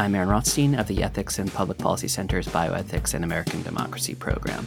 [0.00, 4.64] I'm Aaron Rothstein of the Ethics and Public Policy Center's Bioethics and American Democracy program.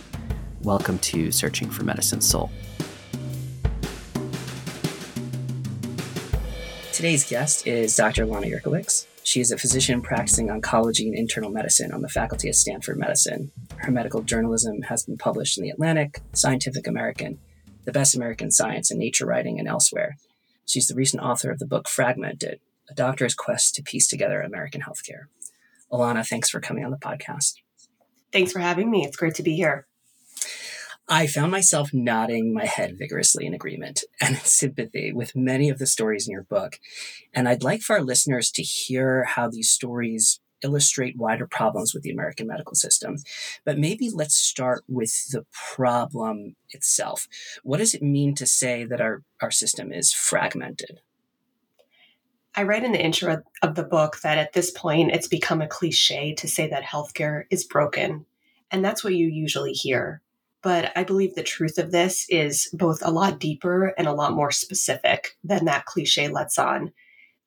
[0.62, 2.52] Welcome to Searching for Medicine's Soul.
[6.92, 8.26] Today's guest is Dr.
[8.26, 9.08] Ilana Yurkiewicz.
[9.24, 13.52] She is a physician practicing oncology and internal medicine on the faculty of Stanford Medicine.
[13.78, 17.40] Her medical journalism has been published in The Atlantic, Scientific American,
[17.86, 20.18] The Best American Science, and Nature Writing, and elsewhere.
[20.66, 22.60] She's the recent author of the book Fragmented,
[22.92, 25.26] a doctor's quest to piece together American healthcare.
[25.92, 27.56] Ilana, thanks for coming on the podcast.
[28.32, 29.04] Thanks for having me.
[29.04, 29.88] It's great to be here.
[31.08, 35.80] I found myself nodding my head vigorously in agreement and in sympathy with many of
[35.80, 36.80] the stories in your book.
[37.34, 42.04] And I'd like for our listeners to hear how these stories illustrate wider problems with
[42.04, 43.18] the American medical system.
[43.66, 47.28] But maybe let's start with the problem itself.
[47.64, 51.02] What does it mean to say that our, our system is fragmented?
[52.54, 55.68] I write in the intro of the book that at this point it's become a
[55.68, 58.26] cliche to say that healthcare is broken.
[58.70, 60.22] And that's what you usually hear.
[60.62, 64.34] But I believe the truth of this is both a lot deeper and a lot
[64.34, 66.92] more specific than that cliche lets on.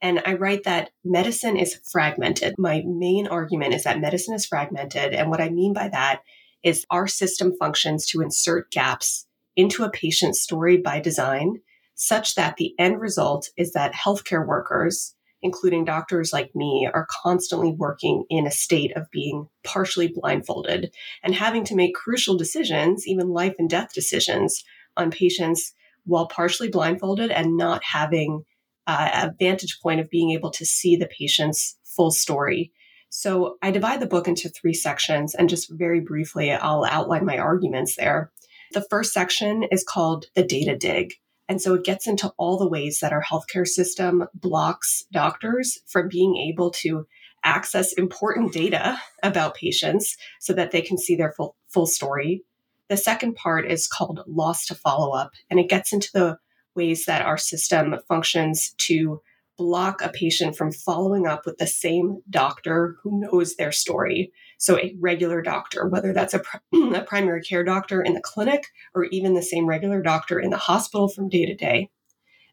[0.01, 2.55] And I write that medicine is fragmented.
[2.59, 5.15] My main argument is that medicine is fragmented.
[5.15, 6.23] And what I mean by that
[6.63, 11.61] is our system functions to insert gaps into a patient's story by design,
[11.95, 15.15] such that the end result is that healthcare workers
[15.45, 20.91] including doctors like me, are constantly working in a state of being partially blindfolded
[21.23, 24.65] and having to make crucial decisions, even life and death decisions,
[24.97, 25.75] on patients
[26.07, 28.43] while partially blindfolded and not having
[28.87, 32.73] uh, a vantage point of being able to see the patient's full story.
[33.11, 37.37] So I divide the book into three sections, and just very briefly, I'll outline my
[37.37, 38.33] arguments there.
[38.73, 41.15] The first section is called the data dig.
[41.49, 46.09] And so it gets into all the ways that our healthcare system blocks doctors from
[46.09, 47.07] being able to
[47.45, 52.43] access important data about patients so that they can see their full, full story.
[52.89, 56.39] The second part is called loss to follow up, and it gets into the
[56.75, 59.21] ways that our system functions to
[59.57, 64.33] block a patient from following up with the same doctor who knows their story.
[64.59, 66.43] So, a regular doctor, whether that's a,
[66.75, 70.57] a, primary care doctor in the clinic or even the same regular doctor in the
[70.57, 71.91] hospital from day to day.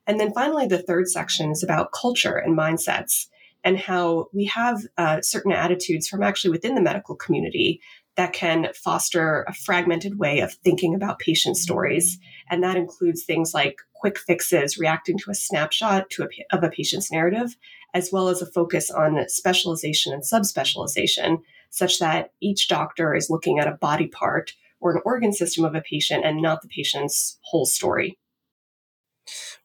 [0.07, 3.27] And then finally, the third section is about culture and mindsets
[3.63, 7.81] and how we have uh, certain attitudes from actually within the medical community
[8.17, 12.19] that can foster a fragmented way of thinking about patient stories.
[12.49, 16.69] And that includes things like quick fixes, reacting to a snapshot to a, of a
[16.69, 17.55] patient's narrative,
[17.93, 23.57] as well as a focus on specialization and subspecialization, such that each doctor is looking
[23.57, 27.39] at a body part or an organ system of a patient and not the patient's
[27.41, 28.19] whole story.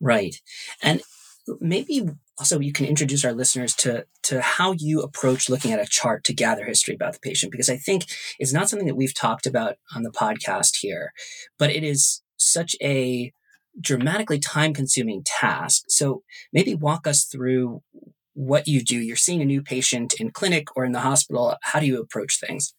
[0.00, 0.40] Right.
[0.82, 1.02] And
[1.60, 2.08] maybe
[2.38, 6.24] also you can introduce our listeners to to how you approach looking at a chart
[6.24, 8.04] to gather history about the patient because i think
[8.38, 11.12] it's not something that we've talked about on the podcast here
[11.56, 13.32] but it is such a
[13.80, 17.82] dramatically time consuming task so maybe walk us through
[18.36, 18.98] what you do.
[18.98, 21.56] You're seeing a new patient in clinic or in the hospital.
[21.62, 22.74] How do you approach things?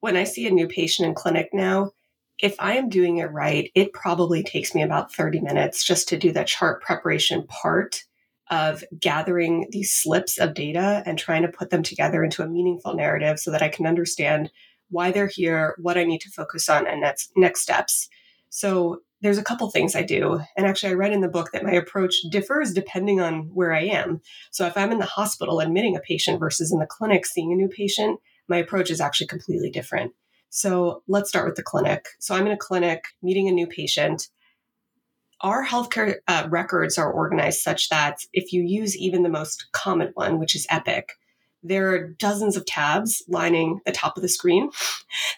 [0.00, 1.92] When i see a new patient in clinic now
[2.38, 6.18] if I am doing it right, it probably takes me about 30 minutes just to
[6.18, 8.02] do the chart preparation part
[8.50, 12.94] of gathering these slips of data and trying to put them together into a meaningful
[12.94, 14.50] narrative so that I can understand
[14.90, 18.08] why they're here, what I need to focus on, and next, next steps.
[18.50, 20.40] So there's a couple things I do.
[20.56, 23.82] And actually, I read in the book that my approach differs depending on where I
[23.84, 24.20] am.
[24.50, 27.56] So if I'm in the hospital admitting a patient versus in the clinic seeing a
[27.56, 30.12] new patient, my approach is actually completely different.
[30.50, 32.06] So let's start with the clinic.
[32.20, 34.28] So I'm in a clinic meeting a new patient.
[35.40, 40.10] Our healthcare uh, records are organized such that if you use even the most common
[40.14, 41.10] one, which is Epic,
[41.62, 44.70] there are dozens of tabs lining the top of the screen.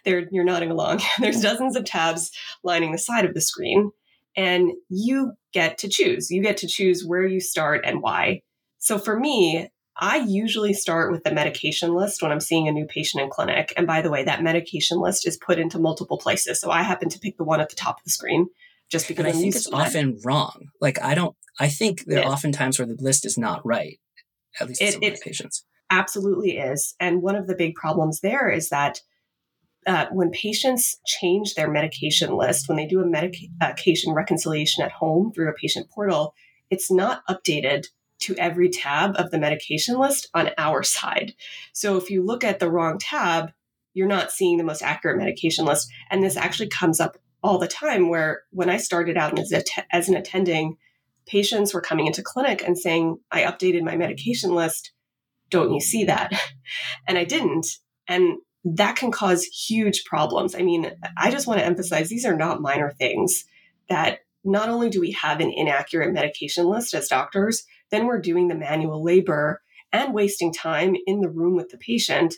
[0.05, 1.01] There, you're nodding along.
[1.19, 2.31] There's dozens of tabs
[2.62, 3.93] lining the side of the screen,
[4.37, 6.31] and you get to choose.
[6.31, 8.43] You get to choose where you start and why.
[8.79, 9.69] So for me,
[10.00, 13.73] I usually start with the medication list when I'm seeing a new patient in clinic.
[13.76, 16.61] And by the way, that medication list is put into multiple places.
[16.61, 18.47] So I happen to pick the one at the top of the screen
[18.88, 20.25] just because and I think it's often that.
[20.25, 20.71] wrong.
[20.81, 23.99] Like I don't, I think there are often times where the list is not right,
[24.61, 25.64] at least it, some it patients.
[25.90, 26.94] Absolutely is.
[27.00, 29.00] And one of the big problems there is that
[29.87, 35.32] uh, when patients change their medication list, when they do a medication reconciliation at home
[35.32, 36.35] through a patient portal,
[36.70, 37.87] it's not updated
[38.20, 41.35] to every tab of the medication list on our side.
[41.73, 43.52] So if you look at the wrong tab,
[43.94, 45.90] you're not seeing the most accurate medication list.
[46.11, 49.52] And this actually comes up all the time where when I started out as,
[49.93, 50.76] as an attending,
[51.26, 54.93] patients were coming into clinic and saying, I updated my medication list,
[55.50, 56.33] don't you see that?
[57.06, 57.67] And I didn't.
[58.06, 60.55] And that can cause huge problems.
[60.55, 63.45] I mean, I just want to emphasize these are not minor things
[63.89, 68.49] that not only do we have an inaccurate medication list as doctors, then we're doing
[68.49, 69.62] the manual labor
[69.93, 72.35] and wasting time in the room with the patient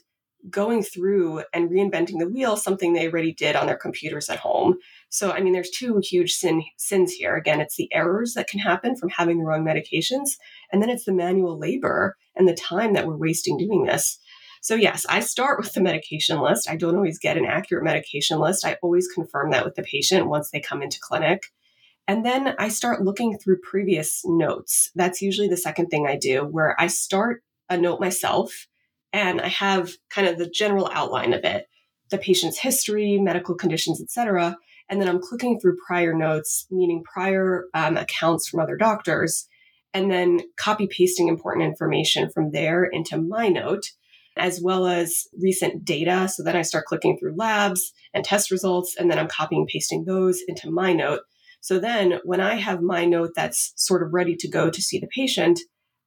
[0.49, 4.79] going through and reinventing the wheel, something they already did on their computers at home.
[5.09, 7.37] So, I mean, there's two huge sin, sins here.
[7.37, 10.37] Again, it's the errors that can happen from having the wrong medications,
[10.73, 14.19] and then it's the manual labor and the time that we're wasting doing this.
[14.63, 16.69] So, yes, I start with the medication list.
[16.69, 18.65] I don't always get an accurate medication list.
[18.65, 21.45] I always confirm that with the patient once they come into clinic.
[22.07, 24.91] And then I start looking through previous notes.
[24.95, 28.67] That's usually the second thing I do, where I start a note myself
[29.13, 31.67] and I have kind of the general outline of it,
[32.11, 34.57] the patient's history, medical conditions, etc.
[34.89, 39.47] And then I'm clicking through prior notes, meaning prior um, accounts from other doctors,
[39.95, 43.91] and then copy pasting important information from there into my note,
[44.37, 46.29] as well as recent data.
[46.29, 50.05] So then I start clicking through labs and test results, and then I'm copying pasting
[50.05, 51.21] those into my note.
[51.61, 54.99] So then when I have my note that's sort of ready to go to see
[54.99, 55.61] the patient,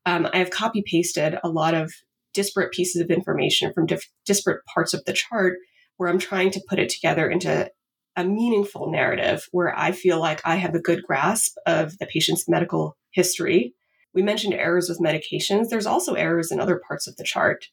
[0.06, 1.94] um, I have copy pasted a lot of
[2.34, 5.58] disparate pieces of information from diff- disparate parts of the chart
[5.98, 7.70] where I'm trying to put it together into
[8.16, 12.48] a meaningful narrative where I feel like I have a good grasp of the patient's
[12.48, 13.74] medical history.
[14.14, 15.70] We mentioned errors with medications.
[15.70, 17.66] There's also errors in other parts of the chart.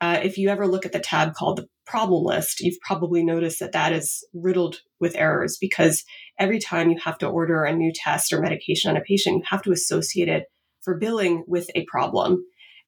[0.00, 3.60] Uh, if you ever look at the tab called the problem list, you've probably noticed
[3.60, 6.04] that that is riddled with errors because
[6.38, 9.42] every time you have to order a new test or medication on a patient, you
[9.48, 10.44] have to associate it
[10.82, 12.44] for billing with a problem.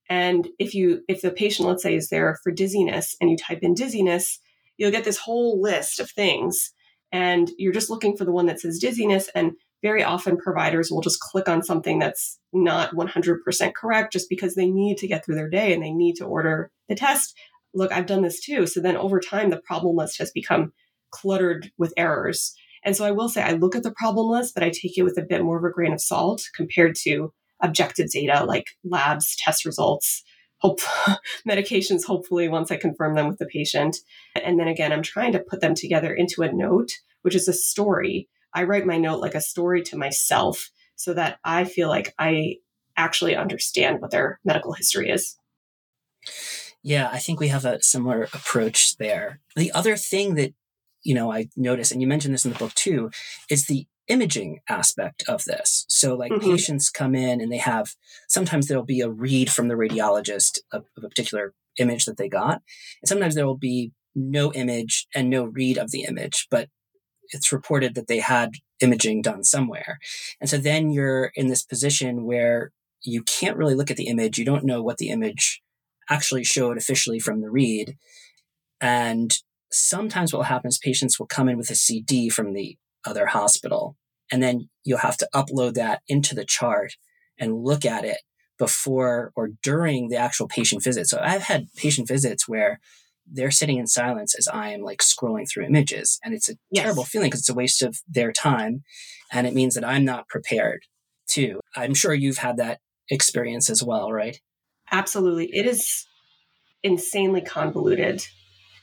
[0.08, 3.61] And if you, if the patient, let's say, is there for dizziness and you type
[3.62, 4.38] in dizziness,
[4.76, 6.73] you'll get this whole list of things.
[7.12, 9.29] And you're just looking for the one that says dizziness.
[9.35, 14.55] And very often providers will just click on something that's not 100% correct just because
[14.55, 17.37] they need to get through their day and they need to order the test.
[17.75, 18.67] Look, I've done this too.
[18.67, 20.73] So then over time, the problem list has become
[21.11, 22.55] cluttered with errors.
[22.85, 25.02] And so I will say I look at the problem list, but I take it
[25.02, 27.32] with a bit more of a grain of salt compared to
[27.62, 30.23] objective data like labs, test results,
[30.58, 30.81] hope
[31.49, 33.97] medications, hopefully once I confirm them with the patient.
[34.43, 36.93] And then again, I'm trying to put them together into a note,
[37.23, 38.29] which is a story.
[38.55, 42.56] I write my note like a story to myself so that I feel like I
[42.97, 45.37] actually understand what their medical history is.
[46.82, 49.41] Yeah, I think we have a similar approach there.
[49.56, 50.55] The other thing that
[51.02, 53.11] you know I notice, and you mentioned this in the book too,
[53.50, 55.85] is the imaging aspect of this.
[55.88, 56.50] So, like mm-hmm.
[56.50, 57.94] patients come in and they have
[58.29, 62.29] sometimes there'll be a read from the radiologist of, of, a particular image that they
[62.29, 62.62] got,
[63.03, 66.69] and sometimes there will be no image and no read of the image, but
[67.31, 69.99] it's reported that they had imaging done somewhere.
[70.41, 74.38] And so then you're in this position where you can't really look at the image.
[74.38, 75.62] You don't know what the image
[76.09, 77.97] actually showed officially from the read.
[78.81, 79.32] And
[79.70, 82.76] sometimes what will happen is patients will come in with a CD from the
[83.06, 83.97] other hospital.
[84.31, 86.93] And then you'll have to upload that into the chart
[87.38, 88.19] and look at it
[88.58, 91.06] before or during the actual patient visit.
[91.06, 92.81] So I've had patient visits where
[93.31, 96.19] they're sitting in silence as I am like scrolling through images.
[96.25, 96.85] And it's a yes.
[96.85, 98.82] terrible feeling because it's a waste of their time.
[99.32, 100.82] And it means that I'm not prepared
[101.29, 101.61] too.
[101.75, 102.80] I'm sure you've had that
[103.11, 104.40] experience as well, right?
[104.90, 105.50] Absolutely.
[105.52, 106.07] It is
[106.83, 108.25] insanely convoluted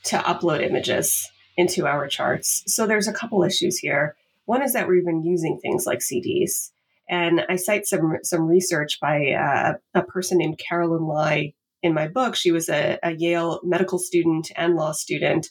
[0.04, 2.62] to upload images into our charts.
[2.66, 4.16] So there's a couple issues here.
[4.46, 6.70] One is that we've been using things like CDs.
[7.08, 12.08] And I cite some some research by uh, a person named Carolyn Lai in my
[12.08, 12.34] book.
[12.34, 15.48] She was a, a Yale medical student and law student,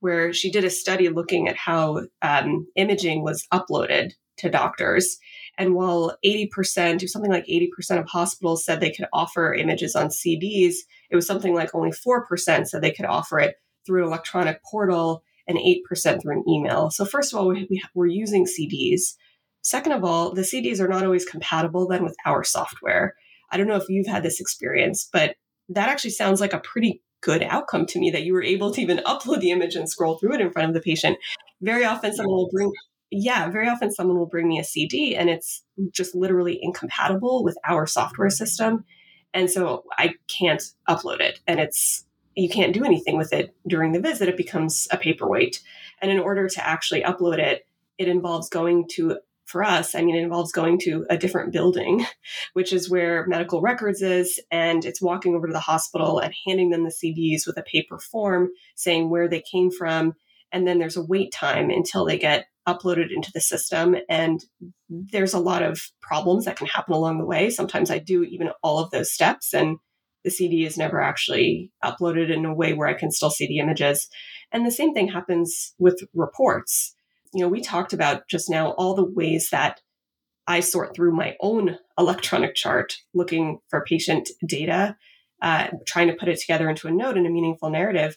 [0.00, 5.18] where she did a study looking at how um, imaging was uploaded to doctors.
[5.56, 10.08] And while 80% or something like 80% of hospitals said they could offer images on
[10.08, 10.74] CDs,
[11.10, 15.22] it was something like only 4% said they could offer it through an electronic portal
[15.48, 16.90] and 8% through an email.
[16.90, 19.14] So, first of all, we, we, we're using CDs.
[19.62, 23.14] Second of all, the CDs are not always compatible then with our software.
[23.50, 25.36] I don't know if you've had this experience, but
[25.70, 28.80] that actually sounds like a pretty good outcome to me that you were able to
[28.80, 31.18] even upload the image and scroll through it in front of the patient.
[31.60, 32.70] Very often, someone will bring,
[33.10, 37.56] yeah, very often someone will bring me a CD and it's just literally incompatible with
[37.66, 38.84] our software system.
[39.34, 41.40] And so I can't upload it.
[41.46, 42.04] And it's
[42.38, 44.28] you can't do anything with it during the visit.
[44.28, 45.60] It becomes a paperweight.
[46.00, 47.66] And in order to actually upload it,
[47.98, 52.06] it involves going to, for us, I mean, it involves going to a different building,
[52.52, 54.40] which is where medical records is.
[54.52, 57.98] And it's walking over to the hospital and handing them the CDs with a paper
[57.98, 60.14] form saying where they came from.
[60.52, 63.96] And then there's a wait time until they get uploaded into the system.
[64.08, 64.44] And
[64.88, 67.50] there's a lot of problems that can happen along the way.
[67.50, 69.78] Sometimes I do even all of those steps and
[70.24, 73.58] the CD is never actually uploaded in a way where I can still see the
[73.58, 74.08] images.
[74.52, 76.94] And the same thing happens with reports.
[77.32, 79.80] You know, we talked about just now all the ways that
[80.46, 84.96] I sort through my own electronic chart looking for patient data,
[85.42, 88.16] uh, trying to put it together into a note and a meaningful narrative.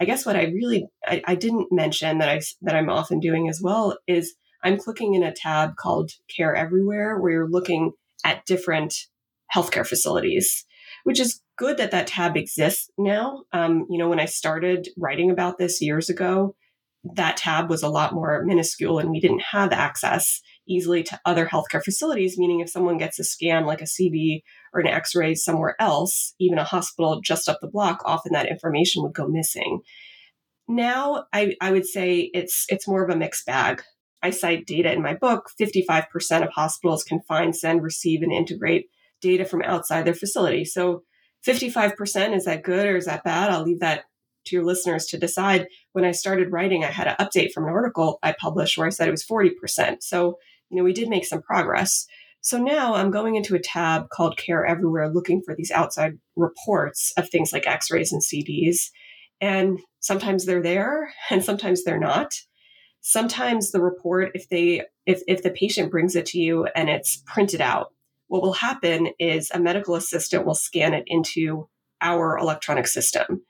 [0.00, 3.48] I guess what I really I, I didn't mention that I that I'm often doing
[3.48, 7.92] as well is I'm clicking in a tab called Care Everywhere, where you're looking
[8.24, 8.94] at different
[9.54, 10.64] healthcare facilities,
[11.06, 13.44] which is good that that tab exists now.
[13.52, 16.56] Um, you know, when I started writing about this years ago,
[17.14, 21.46] that tab was a lot more minuscule and we didn't have access easily to other
[21.46, 24.42] healthcare facilities, meaning if someone gets a scan like a CB
[24.74, 28.48] or an x ray somewhere else, even a hospital just up the block, often that
[28.50, 29.82] information would go missing.
[30.66, 33.80] Now, I, I would say it's it's more of a mixed bag.
[34.24, 38.88] I cite data in my book 55% of hospitals can find, send, receive, and integrate
[39.20, 40.64] data from outside their facility.
[40.64, 41.02] So
[41.46, 43.50] 55%, is that good or is that bad?
[43.50, 44.04] I'll leave that
[44.46, 45.66] to your listeners to decide.
[45.92, 48.90] When I started writing, I had an update from an article I published where I
[48.90, 50.02] said it was 40%.
[50.02, 50.38] So,
[50.70, 52.06] you know, we did make some progress.
[52.40, 57.12] So now I'm going into a tab called Care Everywhere looking for these outside reports
[57.16, 58.90] of things like x rays and CDs.
[59.40, 62.32] And sometimes they're there and sometimes they're not.
[63.00, 67.22] Sometimes the report, if they if, if the patient brings it to you and it's
[67.26, 67.92] printed out,
[68.28, 71.68] what will happen is a medical assistant will scan it into
[72.00, 73.42] our electronic system.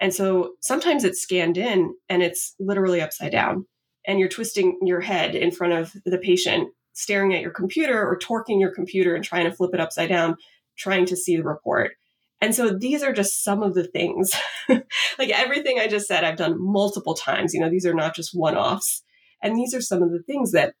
[0.00, 3.66] And so sometimes it's scanned in and it's literally upside down.
[4.06, 8.18] And you're twisting your head in front of the patient, staring at your computer or
[8.18, 10.36] torquing your computer and trying to flip it upside down,
[10.76, 11.92] trying to see the report.
[12.40, 14.32] And so these are just some of the things.
[14.68, 17.54] like everything I just said, I've done multiple times.
[17.54, 19.04] You know, these are not just one offs.
[19.40, 20.74] And these are some of the things that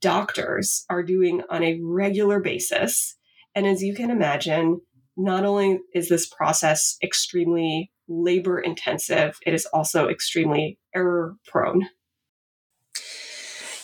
[0.00, 3.16] doctors are doing on a regular basis.
[3.54, 4.80] And as you can imagine,
[5.16, 11.88] not only is this process extremely labor intensive, it is also extremely error prone.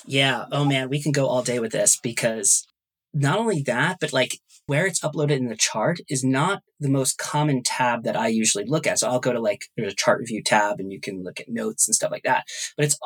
[0.07, 0.45] Yeah.
[0.53, 2.67] Oh man, we can go all day with this because
[3.13, 7.19] not only that, but like where it's uploaded in the chart is not the most
[7.19, 8.99] common tab that I usually look at.
[8.99, 11.49] So I'll go to like, there's a chart review tab and you can look at
[11.49, 12.45] notes and stuff like that.
[12.77, 12.99] But it's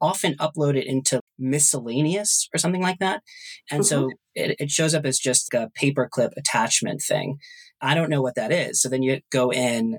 [0.00, 3.22] often uploaded into miscellaneous or something like that.
[3.70, 4.08] And mm-hmm.
[4.08, 7.38] so it, it shows up as just a paperclip attachment thing.
[7.80, 8.80] I don't know what that is.
[8.80, 9.98] So then you go in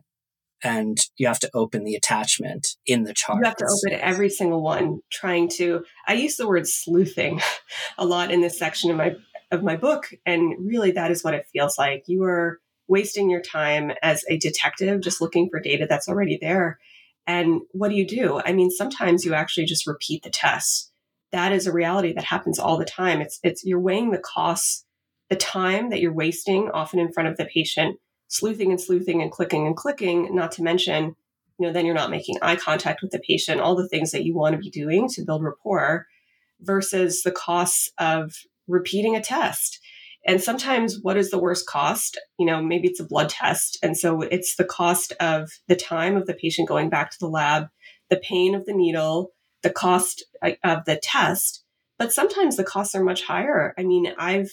[0.63, 3.39] and you have to open the attachment in the chart.
[3.39, 5.83] You have to open every single one, trying to.
[6.07, 7.41] I use the word sleuthing
[7.97, 9.15] a lot in this section of my
[9.51, 12.05] of my book, and really that is what it feels like.
[12.07, 16.79] You are wasting your time as a detective, just looking for data that's already there.
[17.27, 18.39] And what do you do?
[18.43, 20.91] I mean, sometimes you actually just repeat the test.
[21.35, 23.19] That is a reality that happens all the time.
[23.19, 24.85] It's it's you're weighing the costs,
[25.29, 27.99] the time that you're wasting, often in front of the patient,
[28.29, 30.33] sleuthing and sleuthing and clicking and clicking.
[30.33, 31.17] Not to mention,
[31.59, 33.59] you know, then you're not making eye contact with the patient.
[33.59, 36.05] All the things that you want to be doing to build rapport,
[36.61, 38.31] versus the costs of
[38.69, 39.81] repeating a test.
[40.25, 42.17] And sometimes, what is the worst cost?
[42.39, 43.77] You know, maybe it's a blood test.
[43.83, 47.27] And so it's the cost of the time of the patient going back to the
[47.27, 47.67] lab,
[48.09, 49.31] the pain of the needle,
[49.65, 51.63] the cost uh, of the test.
[51.97, 53.73] But sometimes the costs are much higher.
[53.77, 54.51] I mean, I've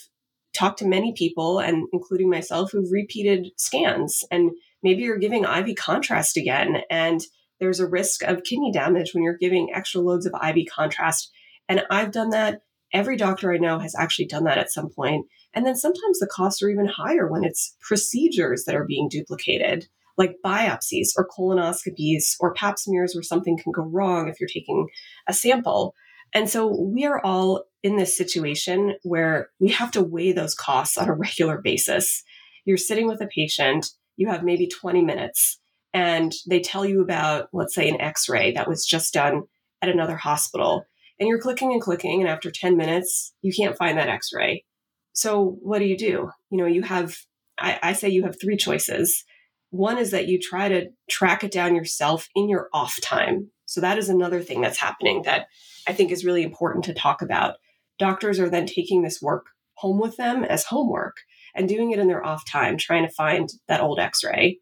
[0.55, 4.25] talked to many people, and including myself, who've repeated scans.
[4.31, 4.53] And
[4.83, 7.21] maybe you're giving IV contrast again, and
[7.61, 11.31] there's a risk of kidney damage when you're giving extra loads of IV contrast.
[11.69, 12.63] And I've done that.
[12.95, 15.27] Every doctor I know has actually done that at some point.
[15.55, 19.89] And then sometimes the costs are even higher when it's procedures that are being duplicated,
[20.19, 24.89] like biopsies or colonoscopies or pap smears where something can go wrong if you're taking
[25.29, 25.95] a sample.
[26.35, 30.97] And so we are all in this situation where we have to weigh those costs
[30.97, 32.23] on a regular basis.
[32.65, 35.59] You're sitting with a patient, you have maybe 20 minutes,
[35.93, 39.43] and they tell you about, let's say, an x ray that was just done
[39.83, 40.87] at another hospital.
[41.19, 44.65] And you're clicking and clicking, and after 10 minutes, you can't find that x ray.
[45.13, 46.31] So what do you do?
[46.51, 47.17] You know, you have,
[47.59, 49.25] I, I say you have three choices.
[49.73, 53.51] One is that you try to track it down yourself in your off time.
[53.65, 55.47] So that is another thing that's happening that
[55.89, 57.55] I think is really important to talk about.
[57.99, 61.17] Doctors are then taking this work home with them as homework
[61.55, 64.59] and doing it in their off time, trying to find that old x ray.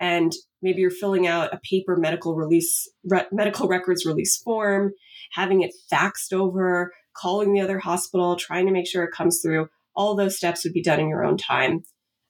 [0.00, 4.92] And maybe you're filling out a paper medical release, re- medical records release form,
[5.32, 9.66] having it faxed over, calling the other hospital, trying to make sure it comes through
[9.96, 11.82] all those steps would be done in your own time.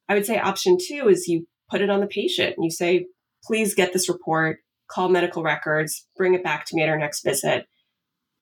[0.09, 2.57] I would say option two is you put it on the patient.
[2.61, 3.07] You say,
[3.43, 7.25] please get this report, call medical records, bring it back to me at our next
[7.25, 7.67] visit.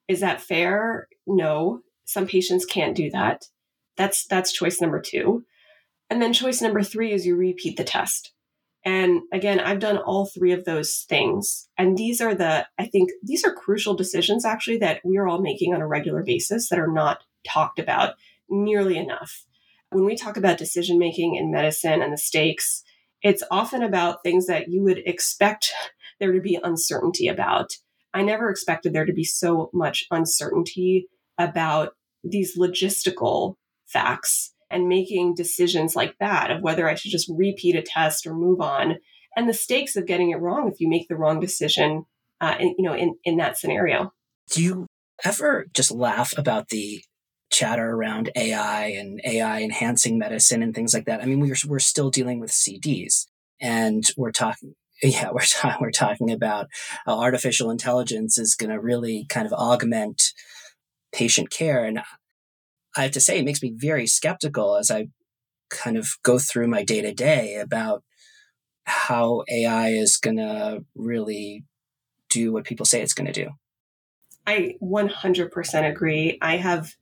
[0.09, 1.07] Is that fair?
[1.27, 1.81] No.
[2.05, 3.45] Some patients can't do that.
[3.97, 5.45] That's that's choice number two.
[6.11, 8.33] And then choice number three is you repeat the test.
[8.85, 11.69] And again, I've done all three of those things.
[11.79, 15.43] And these are the, I think, these are crucial decisions actually that we are all
[15.43, 18.15] making on a regular basis that are not talked about
[18.49, 19.45] nearly enough.
[19.91, 22.83] When we talk about decision making in medicine and the stakes,
[23.23, 25.73] it's often about things that you would expect
[26.19, 27.73] there to be uncertainty about.
[28.13, 31.09] I never expected there to be so much uncertainty
[31.39, 33.55] about these logistical
[33.87, 38.35] facts and making decisions like that of whether I should just repeat a test or
[38.35, 38.97] move on,
[39.37, 42.05] and the stakes of getting it wrong if you make the wrong decision,
[42.41, 44.13] uh, in, you know, in in that scenario.
[44.53, 44.87] Do you
[45.25, 47.03] ever just laugh about the
[47.51, 51.23] chatter around AI and AI enhancing medicine and things like that?
[51.23, 53.27] I mean, we're we're still dealing with CDs,
[53.61, 54.75] and we're talking.
[55.03, 56.67] Yeah, we're ta- we're talking about
[57.07, 60.23] how artificial intelligence is going to really kind of augment
[61.11, 62.01] patient care, and
[62.97, 65.09] I have to say, it makes me very skeptical as I
[65.71, 68.03] kind of go through my day to day about
[68.85, 71.65] how AI is going to really
[72.29, 73.51] do what people say it's going to do.
[74.47, 76.39] I 100% agree.
[76.43, 76.95] I have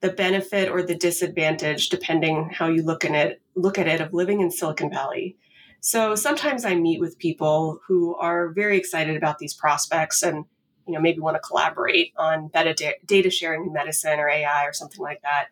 [0.00, 4.14] the benefit or the disadvantage, depending how you look at it, look at it, of
[4.14, 5.36] living in Silicon Valley.
[5.80, 10.44] So sometimes I meet with people who are very excited about these prospects and
[10.86, 12.74] you know maybe want to collaborate on better
[13.06, 15.46] data sharing in medicine or AI or something like that.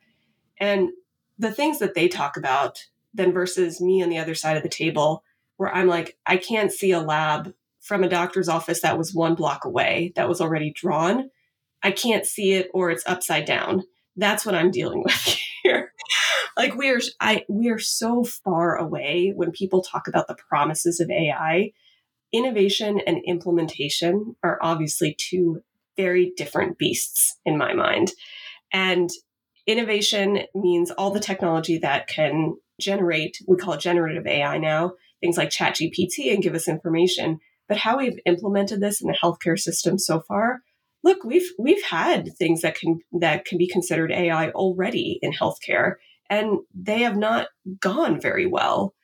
[0.58, 0.90] And
[1.38, 4.68] the things that they talk about then versus me on the other side of the
[4.68, 5.24] table
[5.56, 9.34] where I'm like I can't see a lab from a doctor's office that was one
[9.34, 11.30] block away that was already drawn.
[11.82, 13.84] I can't see it or it's upside down.
[14.18, 15.92] That's what I'm dealing with here.
[16.56, 21.00] like we are I we are so far away when people talk about the promises
[21.00, 21.72] of AI
[22.32, 25.60] innovation and implementation are obviously two
[25.96, 28.12] very different beasts in my mind.
[28.72, 29.10] And
[29.66, 35.36] innovation means all the technology that can generate, we call it generative AI now, things
[35.36, 37.38] like ChatGPT and give us information.
[37.66, 40.60] But how we've implemented this in the healthcare system so far,
[41.04, 45.94] look, we've we've had things that can that can be considered AI already in healthcare,
[46.28, 47.48] and they have not
[47.80, 48.94] gone very well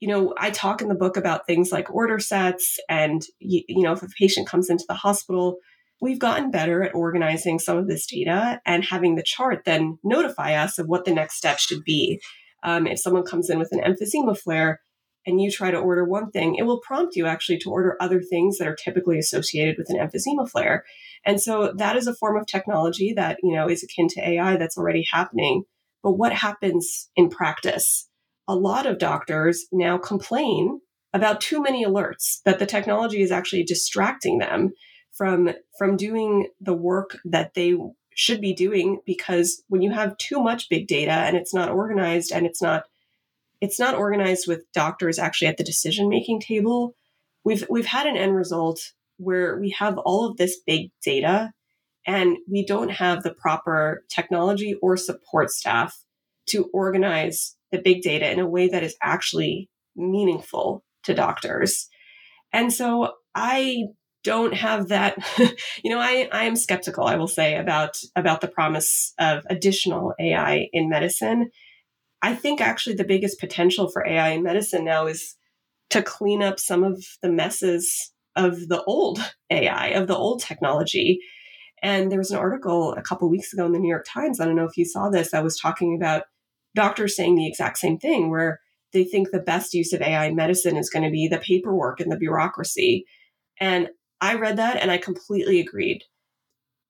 [0.00, 3.82] you know, I talk in the book about things like order sets and, you, you,
[3.82, 5.56] know, if a patient comes into the hospital,
[6.00, 10.54] we've gotten better at organizing some of this data and having the chart then notify
[10.54, 12.20] us of what the next step should be.
[12.62, 14.80] Um, if someone comes in with an emphysema flare
[15.26, 18.22] and you try to order one thing, it will prompt you actually to order other
[18.22, 20.84] things that are typically associated with an emphysema flare.
[21.24, 24.56] And so that is a form of technology that, you know, is akin to AI
[24.56, 25.64] that's already happening.
[26.02, 28.08] But what happens in practice?
[28.48, 30.80] a lot of doctors now complain
[31.12, 34.72] about too many alerts that the technology is actually distracting them
[35.12, 37.74] from from doing the work that they
[38.14, 42.32] should be doing because when you have too much big data and it's not organized
[42.32, 42.84] and it's not
[43.60, 46.94] it's not organized with doctors actually at the decision making table
[47.44, 48.80] we've we've had an end result
[49.18, 51.52] where we have all of this big data
[52.06, 56.04] and we don't have the proper technology or support staff
[56.46, 61.88] to organize the big data in a way that is actually meaningful to doctors.
[62.52, 63.84] And so I
[64.22, 65.16] don't have that
[65.84, 70.14] you know I, I am skeptical i will say about about the promise of additional
[70.18, 71.52] ai in medicine
[72.22, 75.36] i think actually the biggest potential for ai in medicine now is
[75.90, 79.18] to clean up some of the messes of the old
[79.50, 81.20] ai of the old technology
[81.82, 84.44] and there was an article a couple weeks ago in the new york times i
[84.44, 86.24] don't know if you saw this i was talking about
[86.76, 88.60] doctors saying the exact same thing, where
[88.92, 91.98] they think the best use of AI in medicine is going to be the paperwork
[91.98, 93.04] and the bureaucracy.
[93.58, 93.88] And
[94.20, 96.02] I read that and I completely agreed.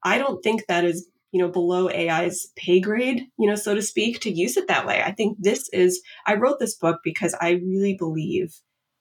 [0.04, 3.82] I don't think that is, you know, below AI's pay grade, you know, so to
[3.82, 5.02] speak, to use it that way.
[5.04, 8.54] I think this is, I wrote this book because I really believe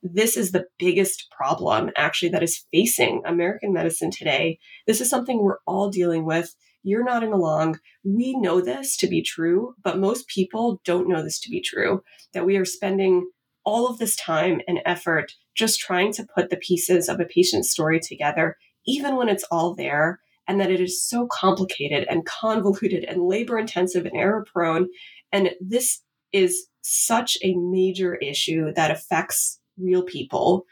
[0.03, 4.59] this is the biggest problem actually that is facing American medicine today.
[4.85, 6.53] This is something we're all dealing with.
[6.83, 7.79] You're nodding along.
[8.03, 12.03] We know this to be true, but most people don't know this to be true.
[12.33, 13.29] That we are spending
[13.63, 17.71] all of this time and effort just trying to put the pieces of a patient's
[17.71, 23.03] story together, even when it's all there, and that it is so complicated and convoluted
[23.03, 24.87] and labor intensive and error prone.
[25.31, 30.65] And this is such a major issue that affects real people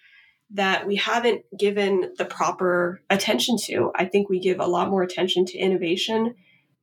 [0.52, 3.92] that we haven't given the proper attention to.
[3.96, 6.36] I think we give a lot more attention to innovation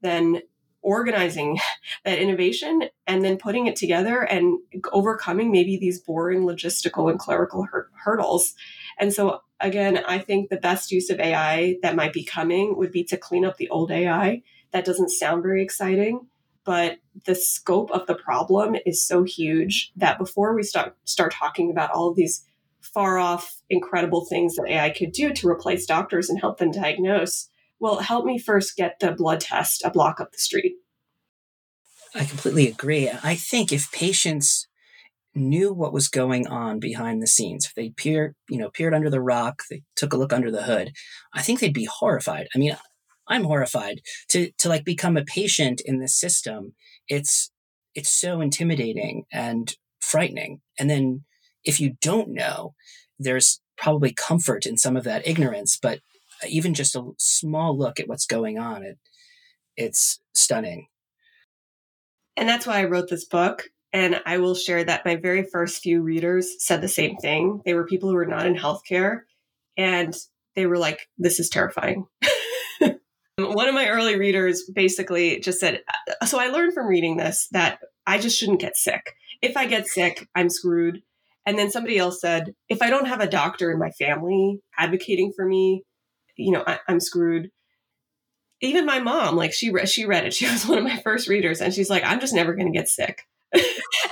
[0.03, 0.41] than
[0.83, 1.59] organizing
[2.05, 4.59] that innovation and then putting it together and
[4.93, 8.55] overcoming maybe these boring logistical and clerical hur- hurdles.
[8.99, 12.93] And so, again, I think the best use of AI that might be coming would
[12.93, 14.43] be to clean up the old AI.
[14.73, 16.27] That doesn't sound very exciting,
[16.65, 21.71] but the scope of the problem is so huge that before we start start talking
[21.71, 22.45] about all of these
[22.81, 27.49] far off incredible things that AI could do to replace doctors and help them diagnose,
[27.81, 30.75] well, help me first get the blood test a block up the street.
[32.15, 33.11] I completely agree.
[33.23, 34.67] I think if patients
[35.35, 39.09] knew what was going on behind the scenes, if they peered, you know, peered under
[39.09, 40.93] the rock, they took a look under the hood,
[41.33, 42.49] I think they'd be horrified.
[42.55, 42.77] I mean,
[43.29, 46.75] I'm horrified to to like become a patient in this system.
[47.09, 47.51] It's
[47.95, 50.61] it's so intimidating and frightening.
[50.79, 51.25] And then
[51.65, 52.75] if you don't know,
[53.19, 56.01] there's probably comfort in some of that ignorance, but
[56.49, 58.99] even just a small look at what's going on, it
[59.77, 60.87] it's stunning.
[62.37, 63.65] And that's why I wrote this book.
[63.93, 67.61] And I will share that my very first few readers said the same thing.
[67.65, 69.21] They were people who were not in healthcare
[69.77, 70.15] and
[70.55, 72.07] they were like, this is terrifying.
[73.39, 75.81] One of my early readers basically just said,
[76.21, 79.15] uh, So I learned from reading this that I just shouldn't get sick.
[79.43, 81.03] If I get sick, I'm screwed.
[81.47, 85.33] And then somebody else said, If I don't have a doctor in my family advocating
[85.35, 85.85] for me,
[86.41, 87.51] you know, I, am screwed.
[88.61, 90.35] Even my mom, like she re- she read it.
[90.35, 92.79] She was one of my first readers, and she's like, "I'm just never going to
[92.79, 93.23] get sick."
[93.53, 93.65] and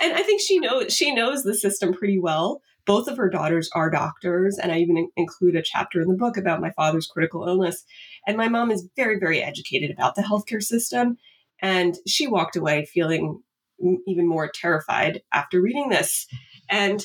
[0.03, 2.61] I think she knows she knows the system pretty well.
[2.87, 6.17] Both of her daughters are doctors, and I even in- include a chapter in the
[6.17, 7.85] book about my father's critical illness.
[8.27, 11.19] And my mom is very, very educated about the healthcare system.
[11.61, 13.43] And she walked away feeling
[14.07, 16.27] even more terrified after reading this.
[16.69, 17.05] And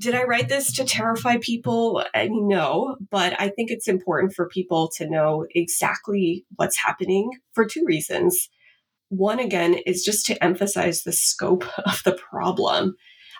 [0.00, 2.04] did I write this to terrify people?
[2.14, 7.30] I mean, no, but I think it's important for people to know exactly what's happening
[7.52, 8.48] for two reasons.
[9.10, 12.96] One, again, is just to emphasize the scope of the problem.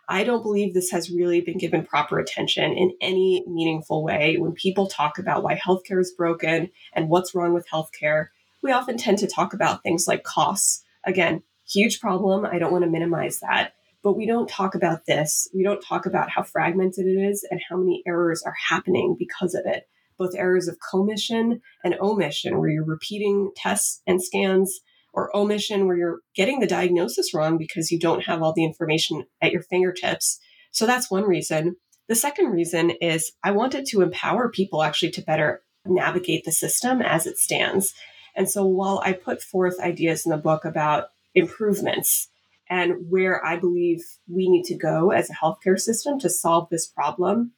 [0.08, 4.36] I don't believe this has really been given proper attention in any meaningful way.
[4.36, 8.26] When people talk about why healthcare is broken and what's wrong with healthcare,
[8.62, 10.84] we often tend to talk about things like costs.
[11.04, 12.44] Again, huge problem.
[12.44, 13.72] I don't want to minimize that.
[14.02, 15.48] But we don't talk about this.
[15.54, 19.54] We don't talk about how fragmented it is and how many errors are happening because
[19.54, 19.88] of it.
[20.18, 24.80] Both errors of commission and omission, where you're repeating tests and scans
[25.12, 29.24] or omission where you're getting the diagnosis wrong because you don't have all the information
[29.40, 30.38] at your fingertips.
[30.70, 31.76] So that's one reason.
[32.08, 37.02] The second reason is I wanted to empower people actually to better navigate the system
[37.02, 37.94] as it stands.
[38.34, 42.28] And so while I put forth ideas in the book about improvements
[42.72, 46.86] and where I believe we need to go as a healthcare system to solve this
[46.86, 47.52] problem,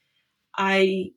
[0.56, 1.12] I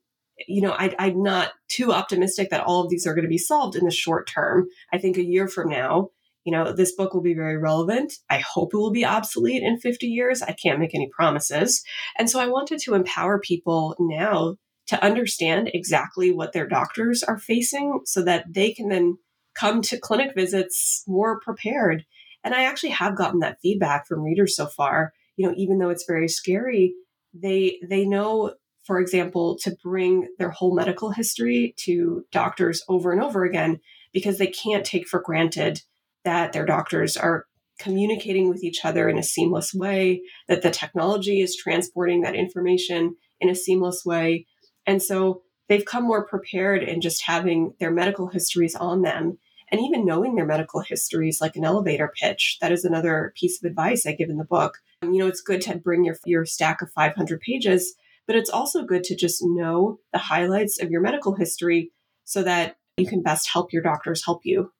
[0.48, 3.40] you know, I, I'm not too optimistic that all of these are going to be
[3.40, 4.68] solved in the short term.
[4.94, 6.12] I think a year from now,
[6.44, 8.14] you know, this book will be very relevant.
[8.30, 10.44] I hope it will be obsolete in 50 years.
[10.44, 11.84] I can't make any promises.
[12.20, 14.58] And so I wanted to empower people now
[14.90, 19.18] to understand exactly what their doctors are facing so that they can then
[19.56, 22.06] come to clinic visits more prepared.
[22.48, 25.14] And I actually have gotten that feedback from readers so far.
[25.36, 26.94] You know, even though it's very scary,
[27.34, 28.54] they they know
[28.88, 33.82] for example, to bring their whole medical history to doctors over and over again
[34.14, 35.82] because they can't take for granted
[36.24, 37.48] that their doctors are
[37.80, 43.18] communicating with each other in a seamless way, that the technology is transporting that information
[43.42, 44.48] in a seamless way.
[44.86, 49.38] And so they've come more prepared in just having their medical histories on them
[49.72, 52.58] and even knowing their medical histories like an elevator pitch.
[52.62, 54.78] That is another piece of advice I give in the book.
[55.02, 58.50] Um, you know, it's good to bring your, your stack of 500 pages, but it's
[58.50, 61.92] also good to just know the highlights of your medical history
[62.24, 64.72] so that you can best help your doctors help you.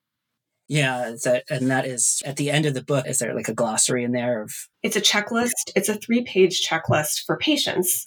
[0.70, 3.08] Yeah, that, and that is at the end of the book.
[3.08, 4.54] Is there like a glossary in there of?
[4.84, 5.72] It's a checklist.
[5.76, 8.04] It's a three-page checklist for patients,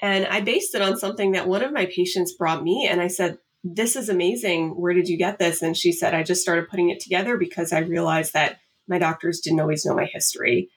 [0.00, 3.08] and I based it on something that one of my patients brought me, and I
[3.08, 4.70] said, "This is amazing.
[4.80, 7.72] Where did you get this?" And she said, "I just started putting it together because
[7.72, 10.70] I realized that my doctors didn't always know my history."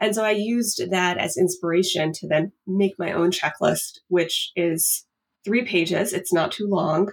[0.00, 5.04] And so I used that as inspiration to then make my own checklist, which is
[5.44, 6.12] three pages.
[6.12, 7.10] It's not too long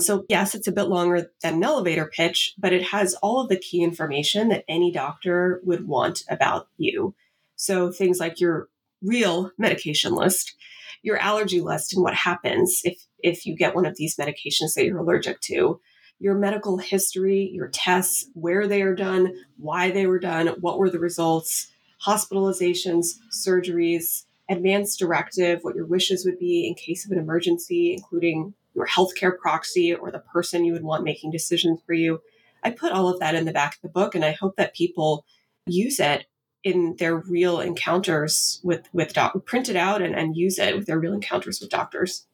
[0.00, 3.48] so, yes, it's a bit longer than an elevator pitch, but it has all of
[3.48, 7.14] the key information that any doctor would want about you.
[7.54, 8.68] So, things like your
[9.02, 10.54] real medication list,
[11.04, 14.86] your allergy list, and what happens if, if you get one of these medications that
[14.86, 15.78] you're allergic to,
[16.18, 20.88] your medical history, your tests, where they are done, why they were done, what were
[20.88, 21.70] the results,
[22.06, 28.54] hospitalizations, surgeries, advanced directive, what your wishes would be in case of an emergency, including
[28.74, 32.20] your healthcare proxy or the person you would want making decisions for you.
[32.62, 34.74] I put all of that in the back of the book, and I hope that
[34.74, 35.26] people
[35.66, 36.24] use it
[36.64, 40.86] in their real encounters with with doc- print it out and, and use it with
[40.86, 42.26] their real encounters with doctors.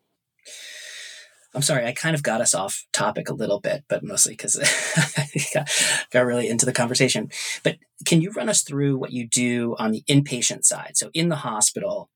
[1.53, 4.57] I'm sorry, I kind of got us off topic a little bit, but mostly because
[5.17, 5.69] I got,
[6.13, 7.29] got really into the conversation.
[7.65, 10.93] But can you run us through what you do on the inpatient side?
[10.95, 12.09] So in the hospital,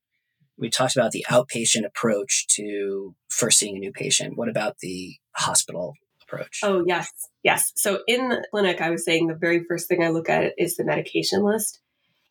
[0.57, 4.37] we talked about the outpatient approach to first seeing a new patient.
[4.37, 6.61] What about the hospital approach?
[6.63, 7.11] Oh, yes.
[7.43, 7.73] Yes.
[7.75, 10.77] So in the clinic, I was saying the very first thing I look at is
[10.77, 11.81] the medication list.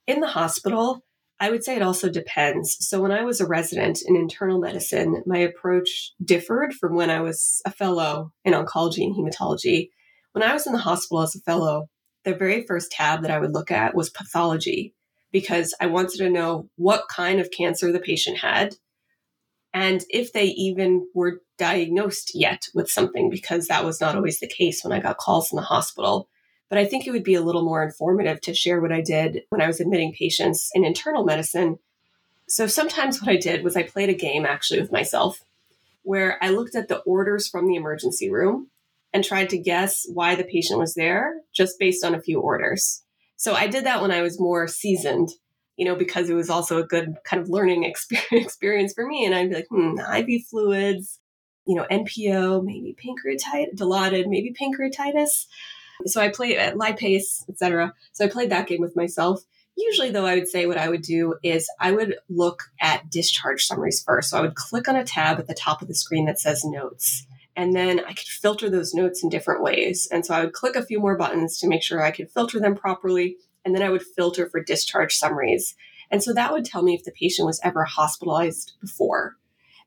[0.06, 1.04] In the hospital,
[1.40, 2.76] I would say it also depends.
[2.86, 7.20] So when I was a resident in internal medicine, my approach differed from when I
[7.20, 9.90] was a fellow in oncology and hematology.
[10.32, 11.88] When I was in the hospital as a fellow,
[12.24, 14.94] the very first tab that I would look at was pathology
[15.32, 18.76] because I wanted to know what kind of cancer the patient had
[19.74, 24.46] and if they even were diagnosed yet with something because that was not always the
[24.46, 26.28] case when I got calls in the hospital.
[26.68, 29.42] But I think it would be a little more informative to share what I did
[29.50, 31.78] when I was admitting patients in internal medicine.
[32.48, 35.44] So sometimes what I did was I played a game actually with myself
[36.02, 38.68] where I looked at the orders from the emergency room
[39.12, 43.02] and tried to guess why the patient was there just based on a few orders.
[43.36, 45.30] So I did that when I was more seasoned,
[45.76, 47.84] you know, because it was also a good kind of learning
[48.32, 49.24] experience for me.
[49.24, 51.18] And I'd be like, hmm, IV fluids,
[51.66, 55.46] you know, NPO, maybe pancreatitis, dilaudid, maybe pancreatitis.
[56.06, 57.94] So I played at uh, lipase, etc.
[58.12, 59.42] So I played that game with myself.
[59.76, 63.66] Usually, though, I would say what I would do is I would look at discharge
[63.66, 64.30] summaries first.
[64.30, 66.64] So I would click on a tab at the top of the screen that says
[66.64, 67.26] notes.
[67.56, 70.08] And then I could filter those notes in different ways.
[70.10, 72.60] And so I would click a few more buttons to make sure I could filter
[72.60, 73.36] them properly.
[73.64, 75.74] And then I would filter for discharge summaries.
[76.10, 79.36] And so that would tell me if the patient was ever hospitalized before.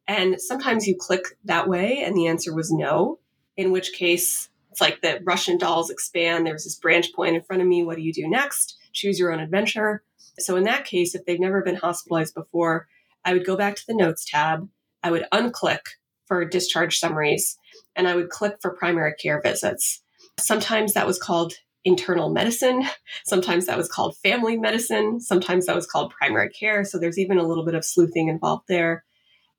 [0.07, 3.19] And sometimes you click that way and the answer was no,
[3.55, 6.45] in which case it's like the Russian dolls expand.
[6.45, 7.83] There's this branch point in front of me.
[7.83, 8.77] What do you do next?
[8.93, 10.03] Choose your own adventure.
[10.37, 12.87] So in that case, if they've never been hospitalized before,
[13.25, 14.69] I would go back to the notes tab.
[15.01, 15.79] I would unclick
[16.27, 17.57] for discharge summaries
[17.95, 20.03] and I would click for primary care visits.
[20.37, 22.83] Sometimes that was called internal medicine.
[23.25, 25.19] Sometimes that was called family medicine.
[25.19, 26.83] Sometimes that was called primary care.
[26.83, 29.05] So there's even a little bit of sleuthing involved there.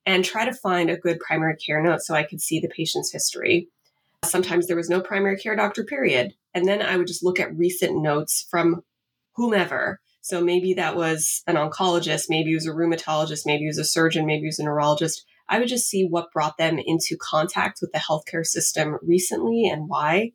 [0.07, 3.11] And try to find a good primary care note so I could see the patient's
[3.11, 3.69] history.
[4.25, 6.35] Sometimes there was no primary care doctor, period.
[6.55, 8.83] And then I would just look at recent notes from
[9.35, 10.01] whomever.
[10.21, 13.85] So maybe that was an oncologist, maybe it was a rheumatologist, maybe it was a
[13.85, 15.25] surgeon, maybe it was a neurologist.
[15.49, 19.89] I would just see what brought them into contact with the healthcare system recently and
[19.89, 20.33] why.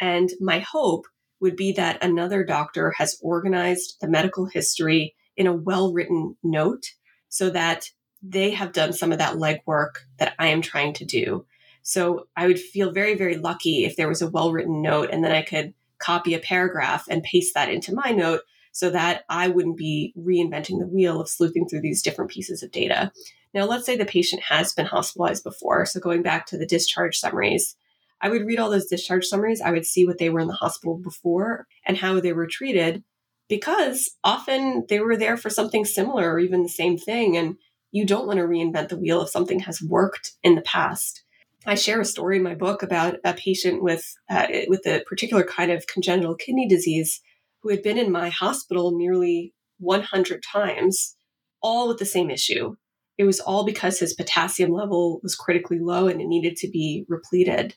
[0.00, 1.04] And my hope
[1.40, 6.84] would be that another doctor has organized the medical history in a well written note
[7.28, 7.90] so that
[8.22, 11.44] they have done some of that legwork that I am trying to do.
[11.84, 15.22] So I would feel very, very lucky if there was a well written note and
[15.22, 18.40] then I could copy a paragraph and paste that into my note
[18.72, 22.72] so that I wouldn't be reinventing the wheel of sleuthing through these different pieces of
[22.72, 23.12] data.
[23.52, 25.86] Now, let's say the patient has been hospitalized before.
[25.86, 27.76] So going back to the discharge summaries,
[28.20, 29.60] I would read all those discharge summaries.
[29.60, 33.04] I would see what they were in the hospital before and how they were treated
[33.48, 37.36] because often they were there for something similar or even the same thing.
[37.36, 37.56] And
[37.92, 41.23] you don't want to reinvent the wheel if something has worked in the past.
[41.66, 45.44] I share a story in my book about a patient with uh, with a particular
[45.44, 47.20] kind of congenital kidney disease
[47.62, 51.16] who had been in my hospital nearly 100 times,
[51.62, 52.76] all with the same issue.
[53.16, 57.06] It was all because his potassium level was critically low and it needed to be
[57.08, 57.76] repleted.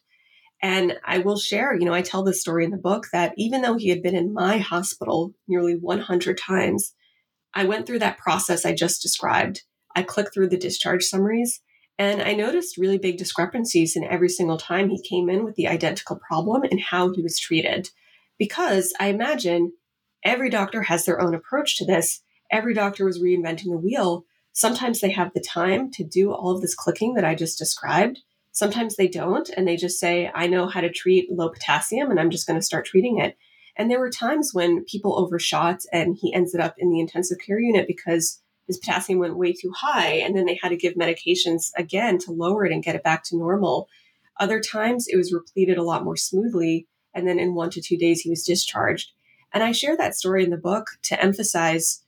[0.61, 3.61] And I will share, you know, I tell this story in the book that even
[3.61, 6.93] though he had been in my hospital nearly 100 times,
[7.53, 9.63] I went through that process I just described.
[9.95, 11.61] I clicked through the discharge summaries
[11.99, 15.67] and I noticed really big discrepancies in every single time he came in with the
[15.67, 17.89] identical problem and how he was treated.
[18.37, 19.73] Because I imagine
[20.23, 22.21] every doctor has their own approach to this.
[22.51, 24.25] Every doctor was reinventing the wheel.
[24.53, 28.19] Sometimes they have the time to do all of this clicking that I just described.
[28.51, 32.19] Sometimes they don't, and they just say, I know how to treat low potassium, and
[32.19, 33.37] I'm just going to start treating it.
[33.75, 37.59] And there were times when people overshot and he ended up in the intensive care
[37.59, 40.13] unit because his potassium went way too high.
[40.13, 43.23] And then they had to give medications again to lower it and get it back
[43.25, 43.87] to normal.
[44.39, 46.87] Other times it was repleted a lot more smoothly.
[47.13, 49.11] And then in one to two days, he was discharged.
[49.53, 52.03] And I share that story in the book to emphasize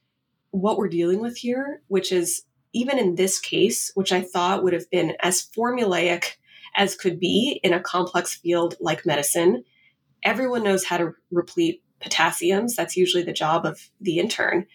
[0.51, 2.43] what we're dealing with here, which is
[2.73, 6.35] even in this case, which I thought would have been as formulaic
[6.75, 9.63] as could be in a complex field like medicine,
[10.23, 12.75] everyone knows how to replete potassiums.
[12.75, 14.67] That's usually the job of the intern.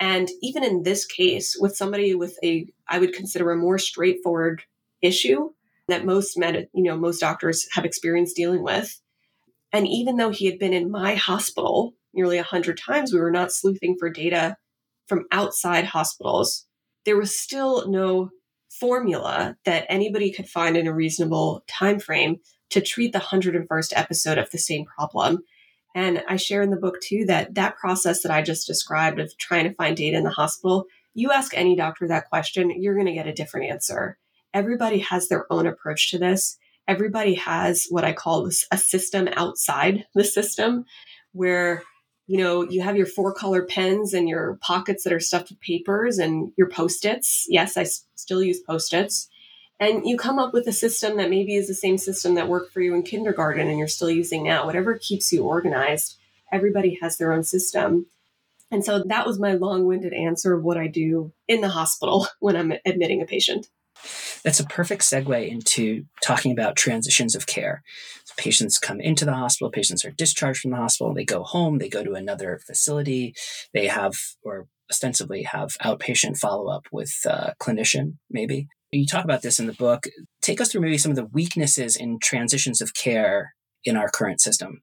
[0.00, 4.62] And even in this case, with somebody with a, I would consider a more straightforward
[5.00, 5.50] issue
[5.88, 9.00] that most med, you know, most doctors have experience dealing with.
[9.72, 13.30] And even though he had been in my hospital nearly a hundred times, we were
[13.30, 14.56] not sleuthing for data
[15.06, 16.66] from outside hospitals.
[17.04, 18.30] There was still no
[18.70, 22.36] formula that anybody could find in a reasonable time frame
[22.70, 25.42] to treat the 101st episode of the same problem.
[25.94, 29.36] And I share in the book too that that process that I just described of
[29.38, 33.06] trying to find data in the hospital, you ask any doctor that question, you're going
[33.06, 34.18] to get a different answer.
[34.54, 36.58] Everybody has their own approach to this.
[36.88, 40.84] Everybody has what I call a system outside the system
[41.32, 41.82] where
[42.26, 45.60] you know, you have your four color pens and your pockets that are stuffed with
[45.60, 47.46] papers and your post its.
[47.48, 49.28] Yes, I s- still use post its.
[49.82, 52.72] And you come up with a system that maybe is the same system that worked
[52.72, 54.64] for you in kindergarten and you're still using now.
[54.64, 56.18] Whatever keeps you organized,
[56.52, 58.06] everybody has their own system.
[58.70, 62.28] And so that was my long winded answer of what I do in the hospital
[62.38, 63.70] when I'm admitting a patient.
[64.44, 67.82] That's a perfect segue into talking about transitions of care.
[68.22, 71.78] So patients come into the hospital, patients are discharged from the hospital, they go home,
[71.78, 73.34] they go to another facility,
[73.74, 74.14] they have,
[74.44, 78.68] or ostensibly have outpatient follow up with a clinician, maybe.
[78.92, 80.06] You talk about this in the book.
[80.42, 84.42] Take us through maybe some of the weaknesses in transitions of care in our current
[84.42, 84.82] system.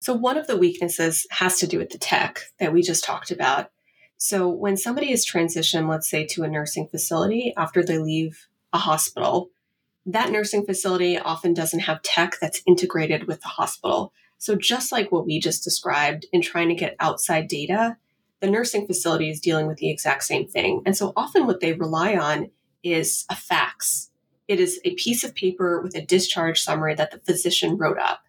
[0.00, 3.30] So, one of the weaknesses has to do with the tech that we just talked
[3.30, 3.70] about.
[4.18, 8.78] So, when somebody is transitioned, let's say to a nursing facility after they leave a
[8.78, 9.50] hospital,
[10.04, 14.12] that nursing facility often doesn't have tech that's integrated with the hospital.
[14.38, 17.98] So, just like what we just described in trying to get outside data,
[18.40, 20.82] the nursing facility is dealing with the exact same thing.
[20.84, 22.50] And so, often what they rely on
[22.84, 24.10] is a fax.
[24.46, 28.20] It is a piece of paper with a discharge summary that the physician wrote up.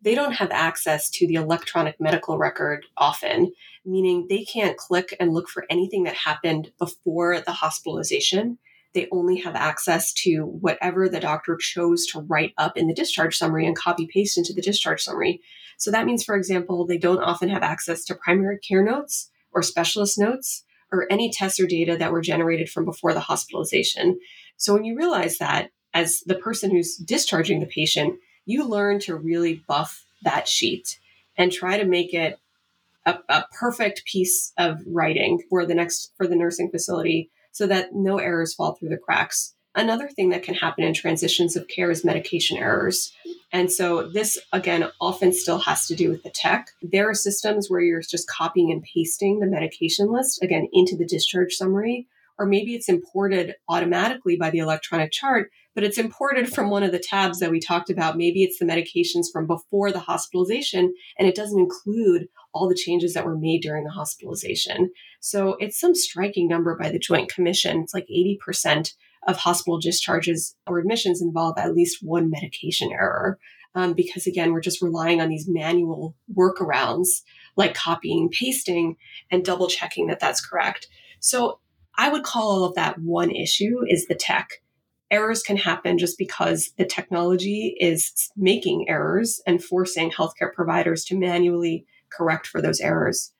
[0.00, 3.52] They don't have access to the electronic medical record often,
[3.84, 8.58] meaning they can't click and look for anything that happened before the hospitalization
[8.94, 13.36] they only have access to whatever the doctor chose to write up in the discharge
[13.36, 15.40] summary and copy paste into the discharge summary.
[15.76, 19.62] So that means, for example, they don't often have access to primary care notes or
[19.62, 24.18] specialist notes or any tests or data that were generated from before the hospitalization.
[24.56, 29.16] So when you realize that, as the person who's discharging the patient, you learn to
[29.16, 30.98] really buff that sheet
[31.36, 32.38] and try to make it
[33.06, 37.94] a, a perfect piece of writing for the next for the nursing facility so that
[37.94, 39.54] no errors fall through the cracks.
[39.78, 43.12] Another thing that can happen in transitions of care is medication errors.
[43.52, 46.70] And so, this again often still has to do with the tech.
[46.82, 51.06] There are systems where you're just copying and pasting the medication list again into the
[51.06, 52.08] discharge summary,
[52.40, 56.90] or maybe it's imported automatically by the electronic chart, but it's imported from one of
[56.90, 58.16] the tabs that we talked about.
[58.16, 63.14] Maybe it's the medications from before the hospitalization, and it doesn't include all the changes
[63.14, 64.90] that were made during the hospitalization.
[65.20, 67.80] So it's some striking number by the Joint Commission.
[67.82, 68.94] It's like 80%
[69.26, 73.38] of hospital discharges or admissions involve at least one medication error.
[73.74, 77.22] Um, because again, we're just relying on these manual workarounds
[77.56, 78.96] like copying, pasting,
[79.30, 80.88] and double checking that that's correct.
[81.20, 81.60] So
[81.96, 84.48] I would call all of that one issue is the tech.
[85.10, 91.18] Errors can happen just because the technology is making errors and forcing healthcare providers to
[91.18, 93.32] manually correct for those errors.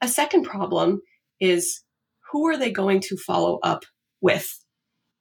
[0.00, 1.02] A second problem
[1.40, 1.82] is
[2.30, 3.84] who are they going to follow up
[4.20, 4.63] with?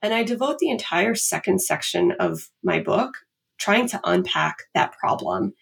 [0.04, 3.14] And I devote the entire second section of my book
[3.58, 5.54] trying to unpack that problem.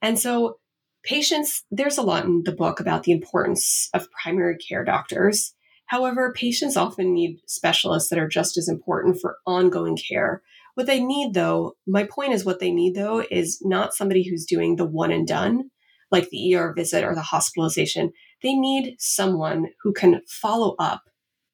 [0.00, 0.58] And so,
[1.02, 5.52] patients, there's a lot in the book about the importance of primary care doctors.
[5.86, 10.42] However, patients often need specialists that are just as important for ongoing care.
[10.74, 14.46] What they need, though, my point is what they need, though, is not somebody who's
[14.46, 15.70] doing the one and done,
[16.12, 18.12] like the ER visit or the hospitalization.
[18.42, 21.02] They need someone who can follow up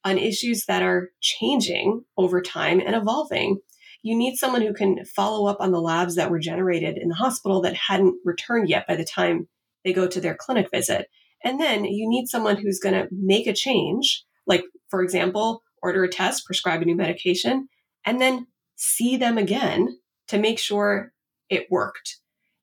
[0.04, 3.58] on issues that are changing over time and evolving.
[4.02, 7.14] You need someone who can follow up on the labs that were generated in the
[7.14, 9.48] hospital that hadn't returned yet by the time
[9.84, 11.08] they go to their clinic visit.
[11.44, 16.04] And then you need someone who's going to make a change, like, for example, order
[16.04, 17.68] a test, prescribe a new medication,
[18.04, 21.12] and then see them again to make sure
[21.48, 22.18] it worked.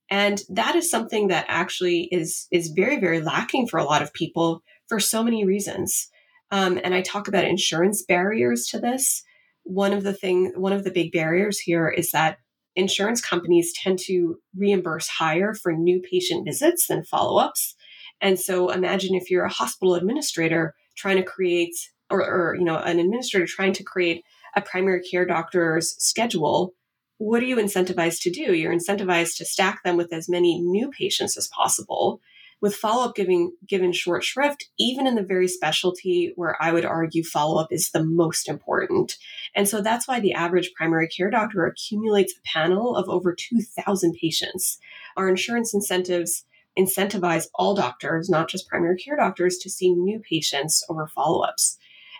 [0.09, 4.13] And that is something that actually is is very very lacking for a lot of
[4.13, 6.09] people for so many reasons.
[6.51, 9.23] Um, and I talk about insurance barriers to this.
[9.63, 12.37] One of the thing one of the big barriers here is that
[12.75, 17.75] insurance companies tend to reimburse higher for new patient visits than follow-ups.
[18.21, 21.75] And so imagine if you're a hospital administrator trying to create
[22.09, 24.23] or, or you know an administrator trying to create
[24.55, 26.73] a primary care doctor's schedule
[27.17, 28.53] what are you incentivized to do?
[28.53, 32.19] You're incentivized to stack them with as many new patients as possible.
[32.61, 36.85] With follow up giving given short shrift, even in the very specialty where I would
[36.85, 39.17] argue follow up is the most important.
[39.53, 44.15] And so that's why the average primary care doctor accumulates a panel of over 2,000
[44.19, 44.79] patients.
[45.15, 46.45] Our insurance incentives
[46.77, 51.77] incentivize all doctors, not just primary care doctors, to see new patients over follow ups.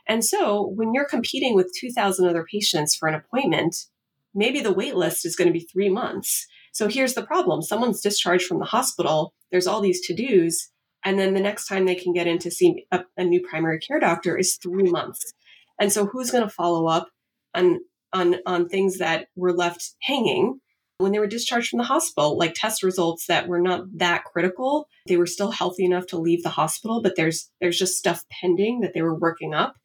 [0.07, 3.75] And so when you're competing with 2,000 other patients for an appointment,
[4.33, 6.47] maybe the wait list is going to be three months.
[6.71, 10.69] So here's the problem someone's discharged from the hospital, there's all these to dos,
[11.05, 13.79] and then the next time they can get in to see a, a new primary
[13.79, 15.31] care doctor is three months.
[15.79, 17.07] And so who's going to follow up
[17.53, 17.79] on,
[18.11, 20.59] on, on things that were left hanging?
[20.97, 24.87] when they were discharged from the hospital, like test results that were not that critical.
[25.07, 28.79] They were still healthy enough to leave the hospital, but there's there's just stuff pending
[28.79, 29.75] that they were working up.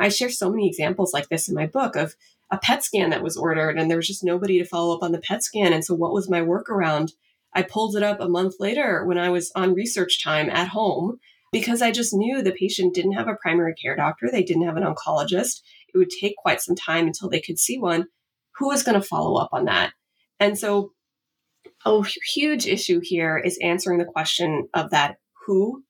[0.00, 2.16] I share so many examples like this in my book of
[2.50, 5.12] a PET scan that was ordered and there was just nobody to follow up on
[5.12, 5.72] the PET scan.
[5.72, 7.12] And so what was my workaround?
[7.54, 11.18] I pulled it up a month later when I was on research time at home
[11.52, 14.28] because I just knew the patient didn't have a primary care doctor.
[14.30, 15.62] They didn't have an oncologist.
[15.92, 18.06] It would take quite some time until they could see one.
[18.56, 19.92] Who was going to follow up on that?
[20.38, 20.92] And so
[21.84, 22.02] a
[22.34, 25.16] huge issue here is answering the question of that
[25.46, 25.84] who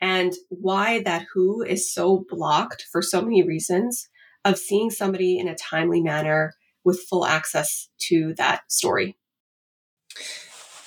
[0.00, 4.08] and why that who is so blocked for so many reasons
[4.44, 6.54] of seeing somebody in a timely manner
[6.84, 9.16] with full access to that story.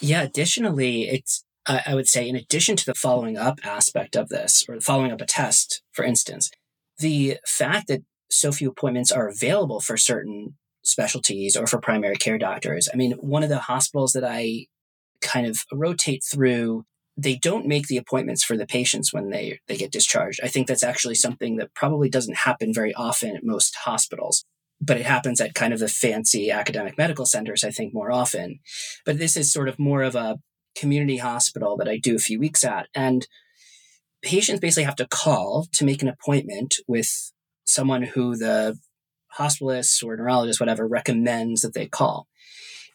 [0.04, 4.66] Yeah, additionally, it's I would say, in addition to the following up aspect of this,
[4.68, 6.51] or following up a test, for instance,
[6.99, 12.38] the fact that so few appointments are available for certain specialties or for primary care
[12.38, 12.89] doctors.
[12.93, 14.66] I mean, one of the hospitals that I
[15.22, 16.84] kind of rotate through
[17.16, 20.41] they don't make the appointments for the patients when they they get discharged.
[20.43, 24.43] I think that's actually something that probably doesn't happen very often at most hospitals,
[24.82, 28.60] but it happens at kind of the fancy academic medical centers I think more often.
[29.06, 30.40] But this is sort of more of a
[30.76, 33.28] community hospital that I do a few weeks at and
[34.24, 37.32] patients basically have to call to make an appointment with
[37.66, 38.78] someone who the
[39.38, 42.28] hospitalist or neurologist whatever recommends that they call.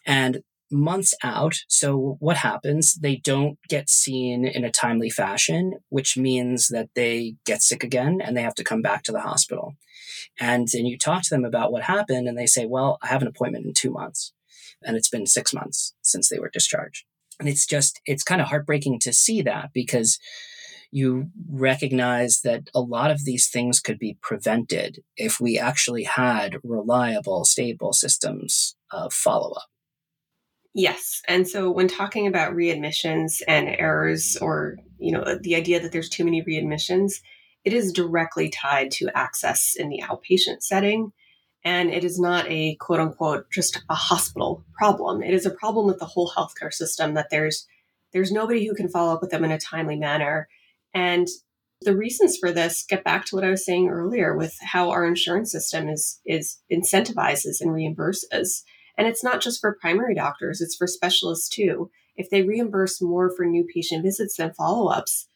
[0.05, 1.55] And months out.
[1.67, 2.95] So what happens?
[2.95, 8.21] They don't get seen in a timely fashion, which means that they get sick again
[8.21, 9.75] and they have to come back to the hospital.
[10.39, 13.21] And then you talk to them about what happened and they say, well, I have
[13.21, 14.33] an appointment in two months
[14.83, 17.05] and it's been six months since they were discharged.
[17.39, 20.19] And it's just, it's kind of heartbreaking to see that because
[20.91, 26.57] you recognize that a lot of these things could be prevented if we actually had
[26.63, 29.68] reliable, stable systems of follow up.
[30.73, 31.21] Yes.
[31.27, 36.09] And so when talking about readmissions and errors or, you know, the idea that there's
[36.09, 37.21] too many readmissions,
[37.65, 41.11] it is directly tied to access in the outpatient setting.
[41.65, 45.21] And it is not a quote unquote just a hospital problem.
[45.21, 47.67] It is a problem with the whole healthcare system that there's
[48.13, 50.47] there's nobody who can follow up with them in a timely manner.
[50.93, 51.27] And
[51.81, 55.05] the reasons for this get back to what I was saying earlier with how our
[55.05, 58.63] insurance system is is incentivizes and reimburses.
[58.99, 61.89] And it's not just for primary doctors, it's for specialists too.
[62.17, 65.29] If they reimburse more for new patient visits than follow ups,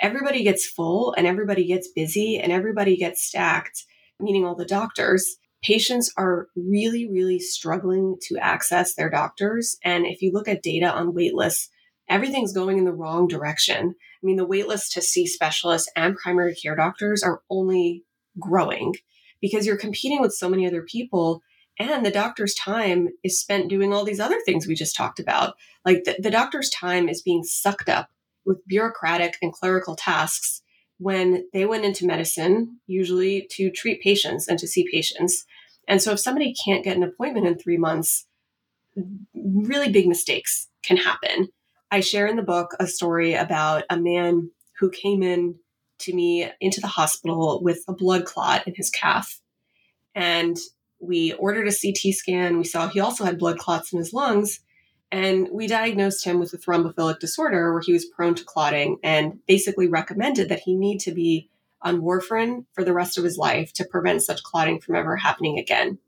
[0.00, 3.84] everybody gets full and everybody gets busy and everybody gets stacked,
[4.18, 5.36] meaning all the doctors.
[5.62, 9.76] Patients are really, really struggling to access their doctors.
[9.84, 11.68] And if you look at data on waitlists,
[12.08, 13.94] everything's going in the wrong direction.
[13.96, 18.02] I mean, the waitlist to see specialists and primary care doctors are only
[18.40, 18.96] growing
[19.40, 21.42] because you're competing with so many other people
[21.78, 25.54] and the doctor's time is spent doing all these other things we just talked about.
[25.84, 28.10] Like the, the doctor's time is being sucked up
[28.44, 30.62] with bureaucratic and clerical tasks
[30.98, 35.44] when they went into medicine, usually to treat patients and to see patients.
[35.88, 38.26] And so if somebody can't get an appointment in three months,
[39.34, 41.48] really big mistakes can happen.
[41.90, 45.56] I share in the book a story about a man who came in
[46.00, 49.40] to me into the hospital with a blood clot in his calf.
[50.14, 50.56] And
[51.00, 52.58] we ordered a CT scan.
[52.58, 54.60] We saw he also had blood clots in his lungs.
[55.12, 59.38] And we diagnosed him with a thrombophilic disorder where he was prone to clotting and
[59.46, 61.48] basically recommended that he need to be
[61.82, 65.58] on warfarin for the rest of his life to prevent such clotting from ever happening
[65.58, 65.98] again.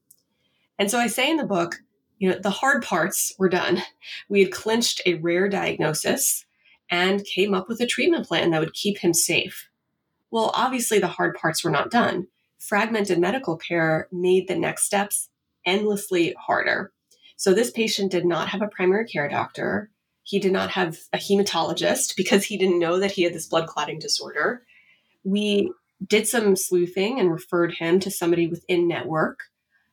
[0.78, 1.76] And so I say in the book,
[2.18, 3.82] you know, the hard parts were done.
[4.28, 6.47] We had clinched a rare diagnosis
[6.91, 9.68] and came up with a treatment plan that would keep him safe.
[10.30, 12.28] Well, obviously, the hard parts were not done
[12.68, 15.28] fragmented medical care made the next steps
[15.64, 16.92] endlessly harder.
[17.36, 19.90] So this patient did not have a primary care doctor.
[20.22, 23.68] He did not have a hematologist because he didn't know that he had this blood
[23.68, 24.64] clotting disorder.
[25.22, 25.72] We
[26.04, 29.40] did some sleuthing and referred him to somebody within network,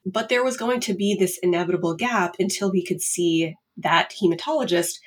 [0.05, 4.99] but there was going to be this inevitable gap until we could see that hematologist.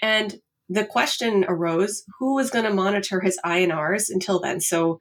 [0.00, 4.60] And the question arose who was going to monitor his INRs until then?
[4.60, 5.00] So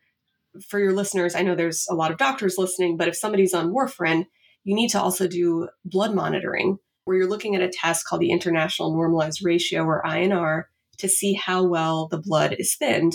[0.67, 3.73] for your listeners, I know there's a lot of doctors listening, but if somebody's on
[3.73, 4.25] warfarin,
[4.63, 8.31] you need to also do blood monitoring where you're looking at a test called the
[8.31, 10.63] International Normalized Ratio or INR
[10.97, 13.13] to see how well the blood is thinned.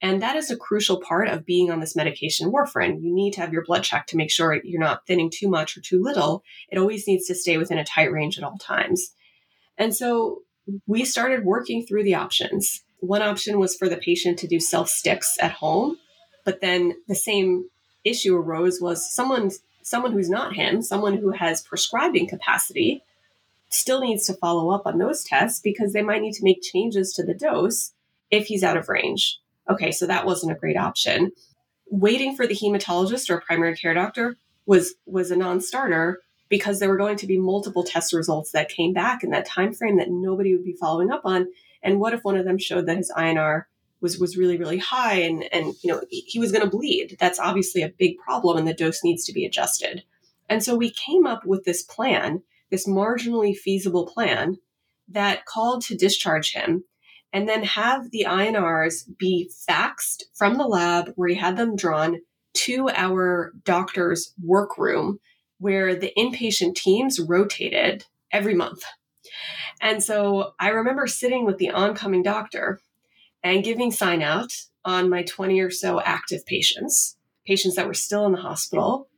[0.00, 3.02] And that is a crucial part of being on this medication warfarin.
[3.02, 5.76] You need to have your blood checked to make sure you're not thinning too much
[5.76, 6.42] or too little.
[6.70, 9.12] It always needs to stay within a tight range at all times.
[9.78, 10.42] And so
[10.86, 12.82] we started working through the options.
[12.98, 15.98] One option was for the patient to do self sticks at home,
[16.44, 17.68] but then the same
[18.04, 19.50] issue arose was someone
[19.82, 23.02] someone who's not him, someone who has prescribing capacity
[23.68, 27.12] still needs to follow up on those tests because they might need to make changes
[27.12, 27.92] to the dose
[28.30, 29.38] if he's out of range.
[29.68, 31.32] Okay, so that wasn't a great option.
[31.90, 34.36] Waiting for the hematologist or primary care doctor
[34.66, 38.92] was was a non-starter because there were going to be multiple test results that came
[38.92, 41.48] back in that time frame that nobody would be following up on.
[41.82, 43.64] And what if one of them showed that his INR
[44.02, 47.16] was was really really high and and you know he was going to bleed?
[47.18, 50.04] That's obviously a big problem, and the dose needs to be adjusted.
[50.48, 54.58] And so we came up with this plan, this marginally feasible plan
[55.08, 56.84] that called to discharge him
[57.32, 62.18] and then have the INRs be faxed from the lab where he had them drawn
[62.54, 65.18] to our doctor's workroom
[65.58, 68.82] where the inpatient teams rotated every month.
[69.80, 72.80] And so I remember sitting with the oncoming doctor
[73.42, 74.52] and giving sign out
[74.84, 77.16] on my 20 or so active patients,
[77.46, 79.08] patients that were still in the hospital.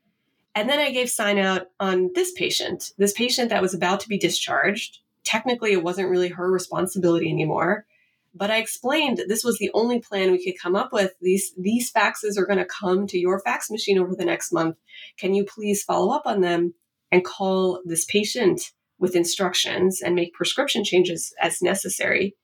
[0.55, 4.09] And then I gave sign out on this patient, this patient that was about to
[4.09, 4.99] be discharged.
[5.25, 7.87] Technically, it wasn't really her responsibility anymore.
[8.35, 11.13] But I explained this was the only plan we could come up with.
[11.21, 14.77] These these faxes are going to come to your fax machine over the next month.
[15.17, 16.75] Can you please follow up on them
[17.13, 22.35] and call this patient with instructions and make prescription changes as necessary?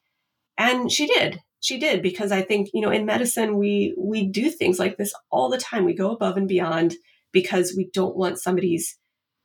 [0.57, 1.41] And she did.
[1.61, 5.13] She did because I think, you know, in medicine we we do things like this
[5.31, 5.85] all the time.
[5.85, 6.95] We go above and beyond
[7.33, 8.97] because we don't want somebody's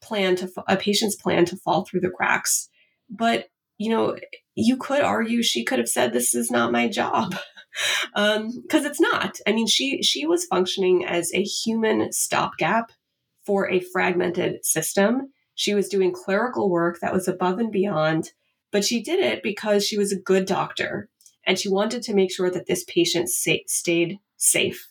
[0.02, 2.70] plan to a patient's plan to fall through the cracks.
[3.10, 3.48] But
[3.78, 4.16] you know,
[4.56, 7.36] you could argue she could have said, "This is not my job,"
[8.14, 9.38] Um, because um, it's not.
[9.46, 12.92] I mean, she she was functioning as a human stopgap
[13.46, 15.34] for a fragmented system.
[15.56, 18.32] She was doing clerical work that was above and beyond,
[18.72, 21.10] but she did it because she was a good doctor
[21.46, 24.88] and she wanted to make sure that this patient sa- stayed safe.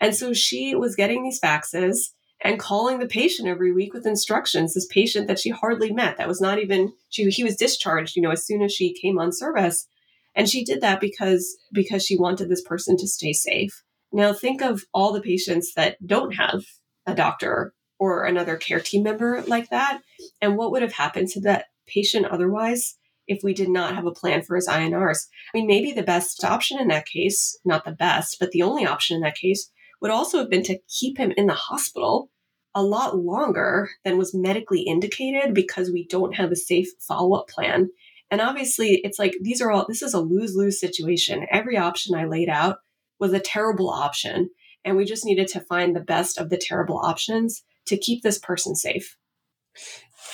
[0.00, 2.10] And so she was getting these faxes
[2.44, 4.74] and calling the patient every week with instructions.
[4.74, 8.22] This patient that she hardly met, that was not even she he was discharged, you
[8.22, 9.86] know, as soon as she came on service.
[10.34, 13.82] And she did that because because she wanted this person to stay safe.
[14.12, 16.64] Now think of all the patients that don't have
[17.06, 20.00] a doctor or another care team member like that
[20.40, 22.96] and what would have happened to that patient otherwise
[23.26, 25.26] if we did not have a plan for his INRs.
[25.54, 28.86] I mean, maybe the best option in that case, not the best, but the only
[28.86, 29.70] option in that case
[30.00, 32.30] would also have been to keep him in the hospital
[32.74, 37.48] a lot longer than was medically indicated because we don't have a safe follow up
[37.48, 37.90] plan.
[38.30, 41.46] And obviously, it's like these are all, this is a lose lose situation.
[41.50, 42.78] Every option I laid out
[43.18, 44.50] was a terrible option.
[44.84, 48.38] And we just needed to find the best of the terrible options to keep this
[48.38, 49.16] person safe.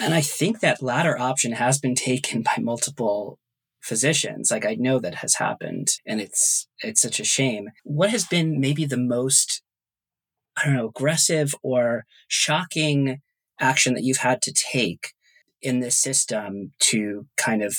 [0.01, 3.39] And I think that latter option has been taken by multiple
[3.81, 4.51] physicians.
[4.51, 7.69] Like I know that has happened and it's it's such a shame.
[7.85, 9.63] What has been maybe the most
[10.57, 13.21] I don't know, aggressive or shocking
[13.61, 15.13] action that you've had to take
[15.63, 17.77] in this system to kind of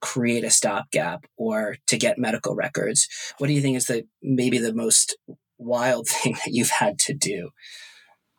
[0.00, 3.06] create a stopgap or to get medical records?
[3.38, 5.16] What do you think is the maybe the most
[5.58, 7.50] wild thing that you've had to do?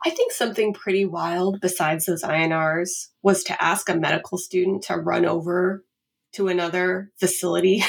[0.05, 4.95] I think something pretty wild besides those INRs was to ask a medical student to
[4.95, 5.83] run over
[6.33, 7.83] to another facility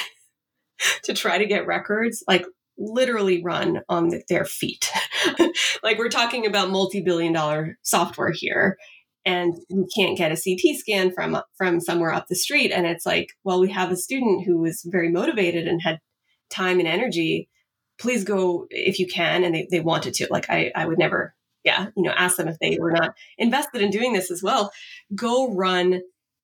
[1.04, 2.24] to try to get records.
[2.26, 2.46] Like
[2.78, 4.90] literally run on their feet.
[5.82, 8.78] like we're talking about multi-billion dollar software here
[9.26, 13.04] and we can't get a CT scan from from somewhere up the street and it's
[13.04, 15.98] like, well, we have a student who was very motivated and had
[16.50, 17.48] time and energy.
[17.98, 20.28] Please go if you can and they, they wanted to.
[20.30, 21.34] Like I I would never
[21.68, 24.72] yeah, you know, ask them if they were not invested in doing this as well.
[25.14, 26.00] Go run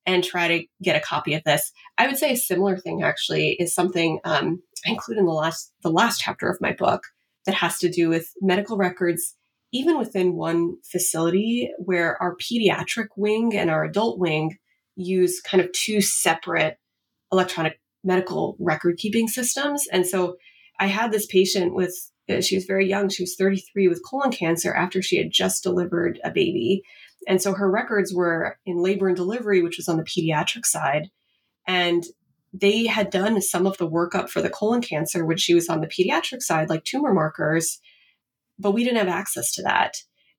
[0.06, 1.72] and try to get a copy of this.
[1.96, 5.72] I would say a similar thing actually is something um, I include in the last
[5.82, 7.04] the last chapter of my book
[7.46, 9.34] that has to do with medical records,
[9.72, 14.58] even within one facility where our pediatric wing and our adult wing
[14.94, 16.76] use kind of two separate
[17.32, 19.86] electronic medical record keeping systems.
[19.90, 20.36] And so
[20.78, 21.94] I had this patient with
[22.28, 23.08] Uh, she was very young.
[23.08, 26.82] She was 33 with colon cancer after she had just delivered a baby.
[27.26, 31.10] And so her records were in labor and delivery, which was on the pediatric side.
[31.66, 32.04] And
[32.52, 35.80] they had done some of the workup for the colon cancer when she was on
[35.80, 37.80] the pediatric side, like tumor markers,
[38.58, 39.96] but we didn't have access to that.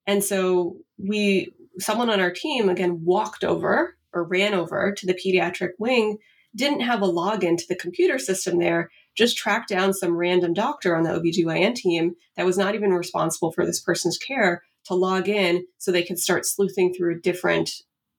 [0.08, 5.14] And so we, someone on our team again walked over or ran over to the
[5.14, 6.20] pediatric wing,
[6.56, 10.95] didn't have a login to the computer system there, just track down some random doctor
[10.95, 15.28] on the OBGYN team that was not even responsible for this person's care to log
[15.28, 17.72] in so they could start sleuthing through a different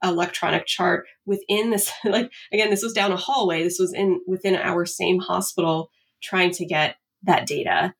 [0.02, 3.62] electronic chart within this like again this was down a hallway.
[3.62, 5.90] This was in within our same hospital
[6.22, 7.94] trying to get that data.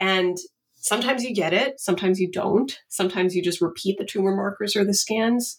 [0.00, 0.36] And
[0.74, 2.78] sometimes you get it sometimes you don't.
[2.88, 5.58] Sometimes you just repeat the tumor markers or the scans.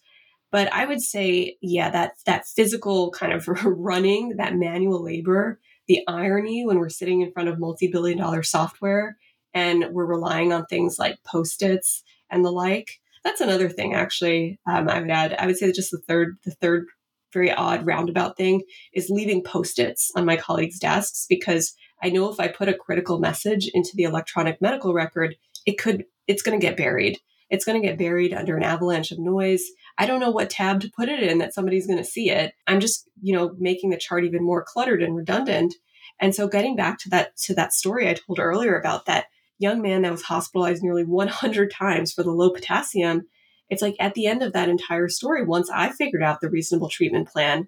[0.51, 6.01] But i would say yeah that that physical kind of running that manual labor the
[6.07, 9.17] irony when we're sitting in front of multi-billion dollar software
[9.53, 14.59] and we're relying on things like post-its and the like that's another thing, actually.
[14.69, 15.36] Um, I would add.
[15.39, 16.86] I would say that just the third, the third
[17.31, 18.61] very odd roundabout thing
[18.93, 21.73] is leaving post-its on my colleagues' desks because
[22.03, 26.05] I know if I put a critical message into the electronic medical record, it could
[26.27, 27.19] it's going to get buried.
[27.53, 29.63] It's going to get buried under an avalanche of noise.
[29.99, 32.55] I don't know what tab to put it in that somebody's going to see it.
[32.65, 35.75] I'm just, you know, making the chart even more cluttered and redundant.
[36.19, 39.27] And so getting back to that to that story I told earlier about that
[39.59, 43.27] young man that was hospitalized nearly 100 times for the low potassium,
[43.69, 46.89] it's like at the end of that entire story, once I figured out the reasonable
[46.89, 47.67] treatment plan,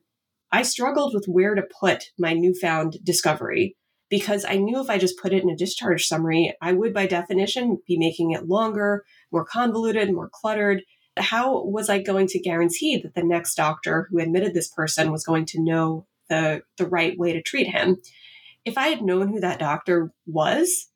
[0.51, 3.77] I struggled with where to put my newfound discovery
[4.09, 7.07] because I knew if I just put it in a discharge summary, I would by
[7.07, 10.83] definition be making it longer, more convoluted, more cluttered.
[11.17, 15.23] How was I going to guarantee that the next doctor who admitted this person was
[15.23, 17.97] going to know the, the right way to treat him?
[18.63, 20.87] If I had known who that doctor was,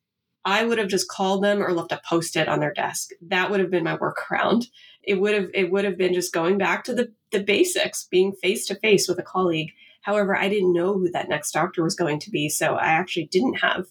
[0.45, 3.11] I would have just called them or left a post-it on their desk.
[3.27, 4.65] That would have been my workaround.
[5.03, 8.31] It would have it would have been just going back to the the basics, being
[8.31, 9.71] face to face with a colleague.
[10.01, 13.27] However, I didn't know who that next doctor was going to be, so I actually
[13.27, 13.85] didn't have a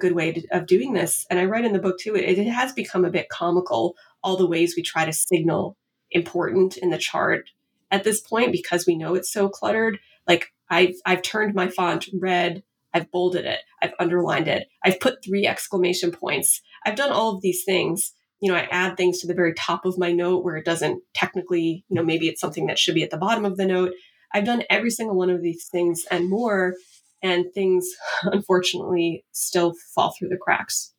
[0.00, 1.26] good way to, of doing this.
[1.30, 2.14] And I write in the book too.
[2.14, 5.76] It, it has become a bit comical all the ways we try to signal
[6.10, 7.50] important in the chart
[7.90, 9.98] at this point because we know it's so cluttered.
[10.26, 12.62] Like I've I've turned my font red
[12.94, 13.60] I've bolded it.
[13.82, 14.68] I've underlined it.
[14.84, 16.62] I've put three exclamation points.
[16.86, 18.14] I've done all of these things.
[18.40, 21.02] You know, I add things to the very top of my note where it doesn't
[21.12, 23.92] technically, you know, maybe it's something that should be at the bottom of the note.
[24.34, 26.74] I've done every single one of these things and more,
[27.22, 27.88] and things
[28.24, 30.92] unfortunately still fall through the cracks.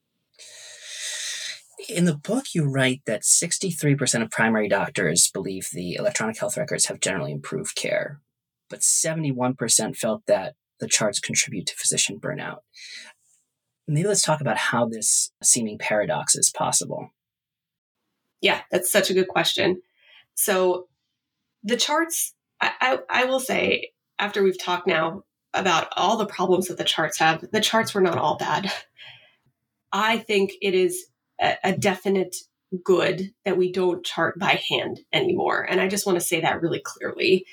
[1.90, 6.86] In the book, you write that 63% of primary doctors believe the electronic health records
[6.86, 8.22] have generally improved care,
[8.70, 12.60] but 71% felt that the charts contribute to physician burnout.
[13.88, 17.10] Maybe let's talk about how this seeming paradox is possible.
[18.42, 19.82] Yeah, that's such a good question.
[20.34, 20.88] So,
[21.64, 26.78] the charts, I, I, will say, after we've talked now about all the problems that
[26.78, 28.72] the charts have, the charts were not all bad.
[29.92, 31.06] I think it is
[31.42, 32.36] a, a definite
[32.84, 35.66] good that we don't chart by hand anymore.
[35.70, 37.46] And I just want to say that really clearly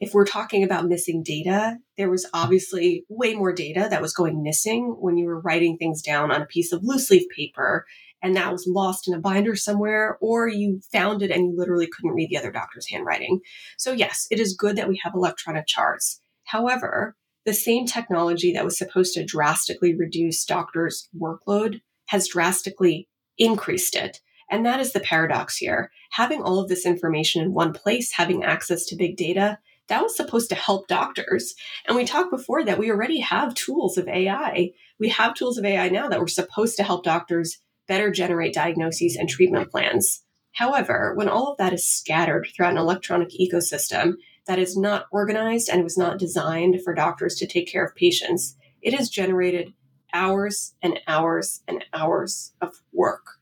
[0.00, 4.42] if we're talking about missing data, there was obviously way more data that was going
[4.42, 7.84] missing when you were writing things down on a piece of loose leaf paper
[8.22, 11.86] and that was lost in a binder somewhere, or you found it and you literally
[11.86, 13.40] couldn't read the other doctor's handwriting.
[13.78, 16.20] So, yes, it is good that we have electronic charts.
[16.44, 17.16] However,
[17.46, 23.08] the same technology that was supposed to drastically reduce doctors' workload has drastically
[23.38, 24.20] increased it.
[24.50, 25.90] And that is the paradox here.
[26.12, 29.58] Having all of this information in one place, having access to big data,
[29.88, 31.54] that was supposed to help doctors.
[31.86, 34.70] And we talked before that we already have tools of AI.
[34.98, 37.58] We have tools of AI now that were supposed to help doctors
[37.90, 40.22] better generate diagnoses and treatment plans.
[40.52, 44.12] However, when all of that is scattered throughout an electronic ecosystem
[44.46, 48.54] that is not organized and was not designed for doctors to take care of patients,
[48.80, 49.74] it has generated
[50.14, 53.38] hours and hours and hours of work.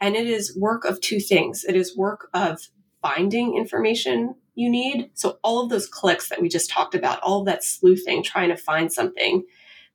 [0.00, 2.68] And it is work of two things it is work of
[3.02, 5.10] finding information you need.
[5.14, 8.50] So all of those clicks that we just talked about, all of that sleuthing, trying
[8.50, 9.42] to find something.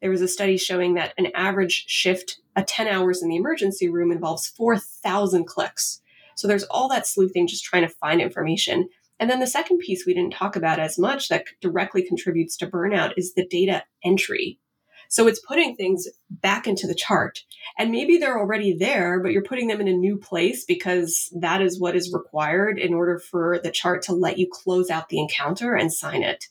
[0.03, 3.87] There was a study showing that an average shift, a 10 hours in the emergency
[3.87, 6.01] room involves 4,000 clicks.
[6.35, 8.89] So there's all that sleuthing, just trying to find information.
[9.17, 12.67] And then the second piece we didn't talk about as much that directly contributes to
[12.67, 14.59] burnout is the data entry.
[15.07, 17.45] So it's putting things back into the chart.
[17.77, 21.61] And maybe they're already there, but you're putting them in a new place because that
[21.61, 25.19] is what is required in order for the chart to let you close out the
[25.19, 26.47] encounter and sign it.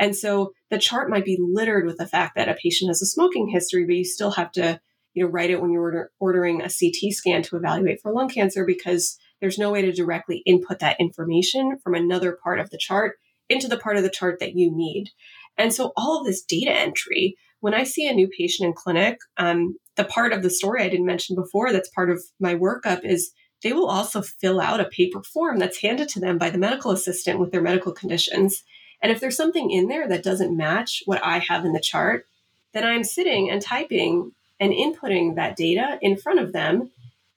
[0.00, 3.06] And so the chart might be littered with the fact that a patient has a
[3.06, 4.80] smoking history, but you still have to,
[5.14, 8.28] you know, write it when you're order, ordering a CT scan to evaluate for lung
[8.28, 12.78] cancer because there's no way to directly input that information from another part of the
[12.78, 15.10] chart into the part of the chart that you need.
[15.56, 19.18] And so all of this data entry when I see a new patient in clinic,
[19.36, 23.04] um, the part of the story I didn't mention before that's part of my workup
[23.04, 23.32] is
[23.62, 26.90] they will also fill out a paper form that's handed to them by the medical
[26.90, 28.64] assistant with their medical conditions.
[29.02, 32.26] And if there's something in there that doesn't match what I have in the chart,
[32.72, 36.90] then I'm sitting and typing and inputting that data in front of them.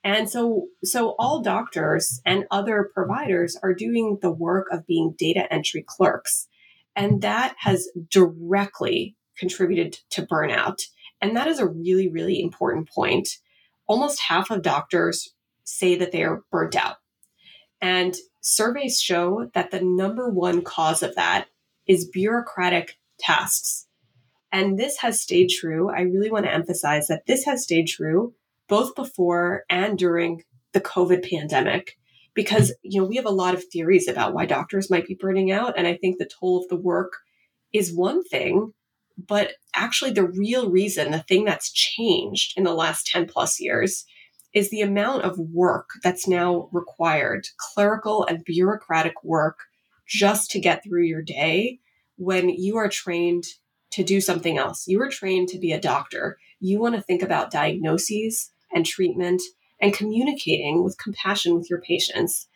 [0.04, 5.52] And so, so all doctors and other providers are doing the work of being data
[5.52, 6.48] entry clerks.
[6.96, 10.82] And that has directly contributed to burnout.
[11.22, 13.38] And that is a really, really important point.
[13.88, 15.34] Almost half of doctors
[15.64, 16.98] say that they are burnt out.
[17.82, 21.48] And surveys show that the number one cause of that
[21.88, 23.88] is bureaucratic tasks.
[24.52, 25.90] And this has stayed true.
[25.90, 28.34] I really want to emphasize that this has stayed true
[28.68, 31.98] both before and during the COVID pandemic
[32.34, 35.52] because you know we have a lot of theories about why doctors might be burning
[35.52, 37.14] out and I think the toll of the work
[37.72, 38.74] is one thing
[39.28, 44.06] but actually the real reason the thing that's changed in the last 10 plus years
[44.54, 49.60] is the amount of work that's now required clerical and bureaucratic work
[50.08, 51.80] just to get through your day
[52.18, 53.46] when you are trained
[53.92, 54.88] to do something else.
[54.88, 56.38] You are trained to be a doctor.
[56.60, 59.42] You want to think about diagnoses and treatment
[59.80, 62.48] and communicating with compassion with your patients.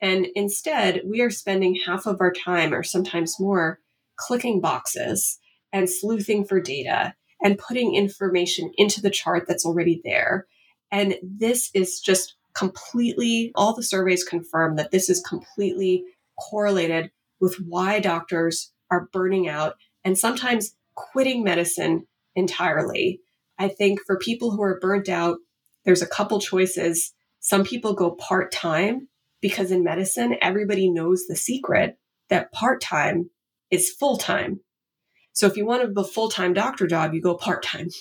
[0.00, 3.78] And instead, we are spending half of our time or sometimes more
[4.16, 5.38] clicking boxes
[5.72, 10.46] and sleuthing for data and putting information into the chart that's already there.
[10.90, 16.04] And this is just completely, all the surveys confirm that this is completely
[16.50, 19.74] correlated with why doctors are burning out
[20.04, 23.20] and sometimes quitting medicine entirely.
[23.58, 25.38] I think for people who are burnt out,
[25.84, 27.12] there's a couple choices.
[27.40, 29.08] Some people go part time
[29.40, 33.30] because in medicine, everybody knows the secret that part time
[33.70, 34.60] is full time.
[35.32, 37.88] So if you want a full time doctor job, you go part time.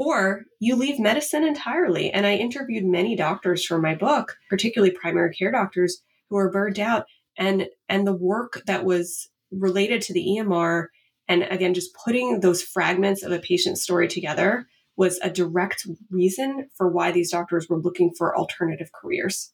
[0.00, 2.12] Or you leave medicine entirely.
[2.12, 6.78] And I interviewed many doctors for my book, particularly primary care doctors who are burnt
[6.78, 7.06] out.
[7.38, 10.88] And, and the work that was related to the EMR
[11.28, 14.66] and again, just putting those fragments of a patient's story together
[14.96, 19.52] was a direct reason for why these doctors were looking for alternative careers.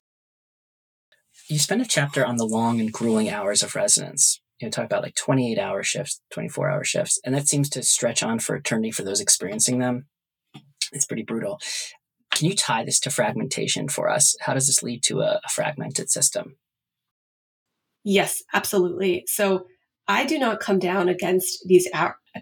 [1.49, 4.41] You spend a chapter on the long and grueling hours of residence.
[4.61, 7.83] You know, talk about like 28 hour shifts, 24 hour shifts, and that seems to
[7.83, 10.07] stretch on for eternity for those experiencing them.
[10.93, 11.61] It's pretty brutal.
[12.31, 14.37] Can you tie this to fragmentation for us?
[14.41, 16.57] How does this lead to a, a fragmented system?
[18.05, 19.25] Yes, absolutely.
[19.27, 19.67] So
[20.07, 21.89] I do not come down against these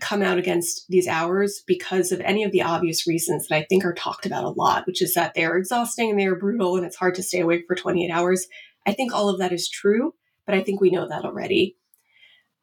[0.00, 3.84] come out against these hours because of any of the obvious reasons that I think
[3.84, 6.84] are talked about a lot, which is that they're exhausting and they are brutal and
[6.84, 8.46] it's hard to stay awake for 28 hours.
[8.86, 10.14] I think all of that is true,
[10.46, 11.76] but I think we know that already.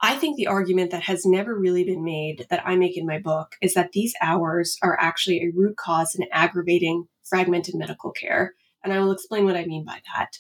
[0.02, 3.20] I think the argument that has never really been made that I make in my
[3.20, 8.56] book is that these hours are actually a root cause in aggravating fragmented medical care.
[8.84, 10.40] And I will explain what I mean by that.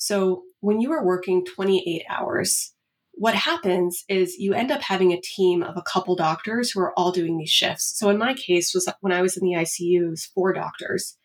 [0.00, 2.72] So, when you are working 28 hours,
[3.12, 6.98] what happens is you end up having a team of a couple doctors who are
[6.98, 7.98] all doing these shifts.
[7.98, 11.18] So in my case was when I was in the ICU, it was four doctors.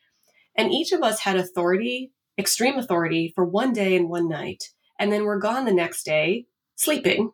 [0.57, 4.65] And each of us had authority, extreme authority for one day and one night.
[4.99, 7.31] And then we're gone the next day sleeping.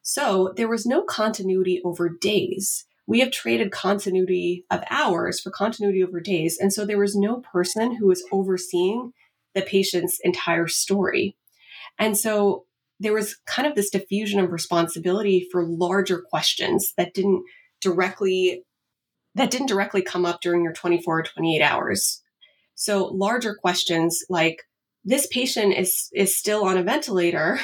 [0.00, 2.86] So there was no continuity over days.
[3.06, 6.56] We have traded continuity of hours for continuity over days.
[6.58, 9.12] And so there was no person who was overseeing
[9.54, 11.36] the patient's entire story.
[11.98, 12.64] And so
[13.00, 17.44] there was kind of this diffusion of responsibility for larger questions that didn't
[17.80, 18.64] directly
[19.34, 22.22] that didn't directly come up during your 24 or 28 hours.
[22.74, 24.62] So larger questions like
[25.04, 27.58] this patient is is still on a ventilator,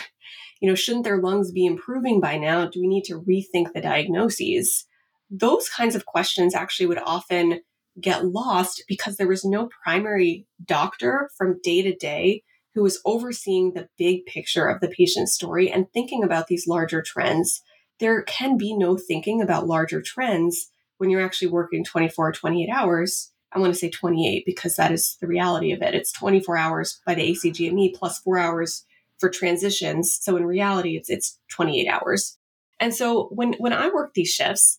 [0.60, 2.66] you know, shouldn't their lungs be improving by now?
[2.66, 4.86] Do we need to rethink the diagnoses?
[5.30, 7.60] Those kinds of questions actually would often
[8.00, 12.42] get lost because there was no primary doctor from day to day
[12.74, 17.02] who was overseeing the big picture of the patient's story and thinking about these larger
[17.02, 17.62] trends.
[17.98, 22.68] There can be no thinking about larger trends when you're actually working 24 or 28
[22.70, 23.32] hours.
[23.52, 25.94] I want to say 28 because that is the reality of it.
[25.94, 28.84] It's 24 hours by the ACGME plus four hours
[29.18, 30.16] for transitions.
[30.20, 32.38] So in reality, it's it's 28 hours.
[32.78, 34.78] And so when when I work these shifts,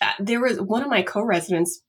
[0.00, 1.82] uh, there was one of my co-residents.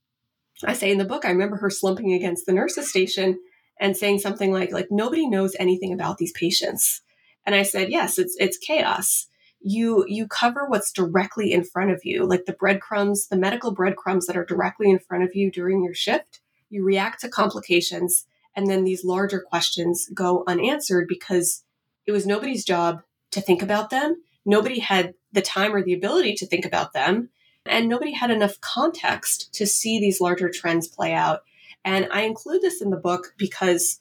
[0.64, 3.39] I say in the book, I remember her slumping against the nurse's station
[3.80, 7.01] and saying something like like nobody knows anything about these patients.
[7.45, 9.28] And i said yes it's it's chaos.
[9.62, 14.28] You you cover what's directly in front of you like the breadcrumbs the medical breadcrumbs
[14.28, 16.41] that are directly in front of you during your shift.
[16.70, 21.64] You react to complications and then these larger questions go unanswered because
[22.05, 23.01] it was nobody's job
[23.32, 24.22] to think about them.
[24.45, 27.30] Nobody had the time or the ability to think about them
[27.70, 31.44] and nobody had enough context to see these larger trends play out
[31.86, 34.00] and I include this in the book because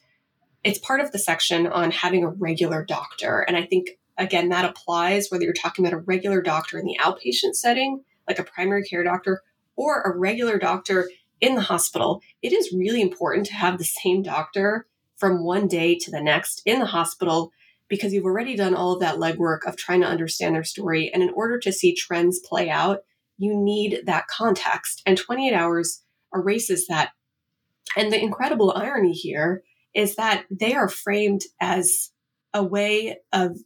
[0.64, 3.40] it's part of the section on having a regular doctor.
[3.40, 6.98] And I think, again, that applies whether you're talking about a regular doctor in the
[7.00, 9.42] outpatient setting, like a primary care doctor,
[9.76, 11.08] or a regular doctor
[11.40, 15.96] in the hospital, it is really important to have the same doctor from one day
[15.96, 17.52] to the next in the hospital
[17.88, 21.10] because you've already done all of that legwork of trying to understand their story.
[21.14, 23.04] And in order to see trends play out,
[23.38, 25.02] you need that context.
[25.06, 26.02] And 28 hours
[26.34, 27.10] erases that.
[27.96, 29.62] And the incredible irony here
[29.94, 32.10] is that they are framed as
[32.52, 33.56] a way of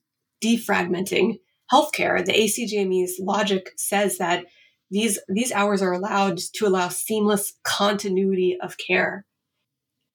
[0.43, 1.39] defragmenting
[1.73, 2.25] healthcare.
[2.25, 4.45] The ACGME's logic says that
[4.91, 9.25] these, these hours are allowed to allow seamless continuity of care.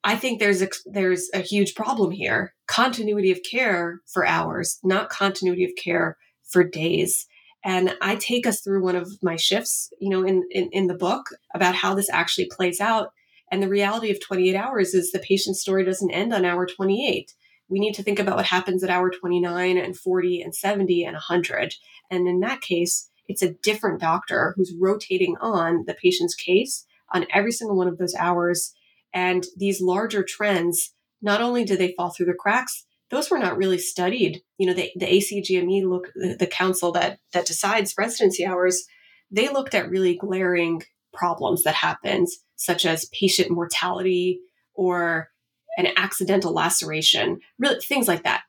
[0.03, 2.53] I think there's a, there's a huge problem here.
[2.67, 7.27] Continuity of care for hours, not continuity of care for days.
[7.67, 10.93] And I take us through one of my shifts, you know, in, in, in the
[10.93, 13.11] book about how this actually plays out.
[13.51, 17.33] And the reality of 28 hours is the patient's story doesn't end on hour 28.
[17.67, 21.15] We need to think about what happens at hour 29 and 40 and 70 and
[21.15, 21.75] 100.
[22.09, 27.27] And in that case, it's a different doctor who's rotating on the patient's case on
[27.33, 28.73] every single one of those hours.
[29.13, 33.57] And these larger trends, not only do they fall through the cracks, those were not
[33.57, 34.41] really studied.
[34.57, 38.85] You know, the, the ACGME look, the, council that that decides residency hours,
[39.31, 40.83] they looked at really glaring
[41.13, 44.39] problems that happened, such as patient mortality
[44.73, 45.29] or
[45.77, 48.43] an accidental laceration, really things like that.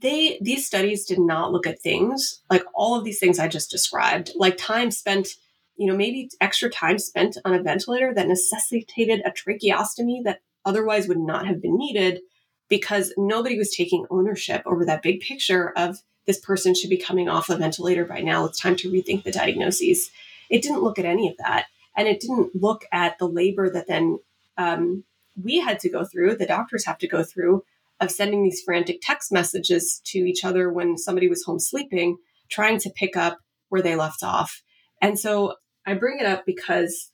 [0.00, 3.70] They these studies did not look at things like all of these things I just
[3.70, 5.28] described, like time spent,
[5.76, 11.08] you know, maybe extra time spent on a ventilator that necessitated a tracheostomy that otherwise
[11.08, 12.20] would not have been needed
[12.68, 17.28] because nobody was taking ownership over that big picture of this person should be coming
[17.28, 18.44] off a ventilator by now.
[18.44, 20.10] It's time to rethink the diagnoses.
[20.50, 21.66] It didn't look at any of that.
[21.96, 24.18] And it didn't look at the labor that then
[24.58, 25.04] um,
[25.40, 27.64] we had to go through, the doctors have to go through,
[28.00, 32.78] of sending these frantic text messages to each other when somebody was home sleeping, trying
[32.80, 33.38] to pick up
[33.68, 34.62] where they left off.
[35.00, 35.54] And so
[35.86, 37.12] I bring it up because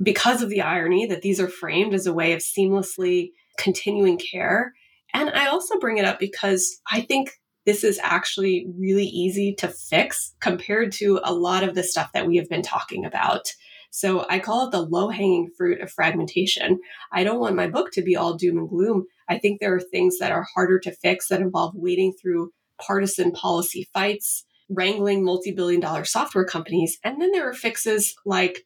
[0.00, 4.74] because of the irony that these are framed as a way of seamlessly continuing care.
[5.12, 7.30] And I also bring it up because I think
[7.66, 12.26] this is actually really easy to fix compared to a lot of the stuff that
[12.26, 13.52] we have been talking about.
[13.90, 16.80] So I call it the low hanging fruit of fragmentation.
[17.12, 19.06] I don't want my book to be all doom and gloom.
[19.28, 22.50] I think there are things that are harder to fix that involve wading through
[22.84, 26.98] partisan policy fights, wrangling multi billion dollar software companies.
[27.04, 28.64] And then there are fixes like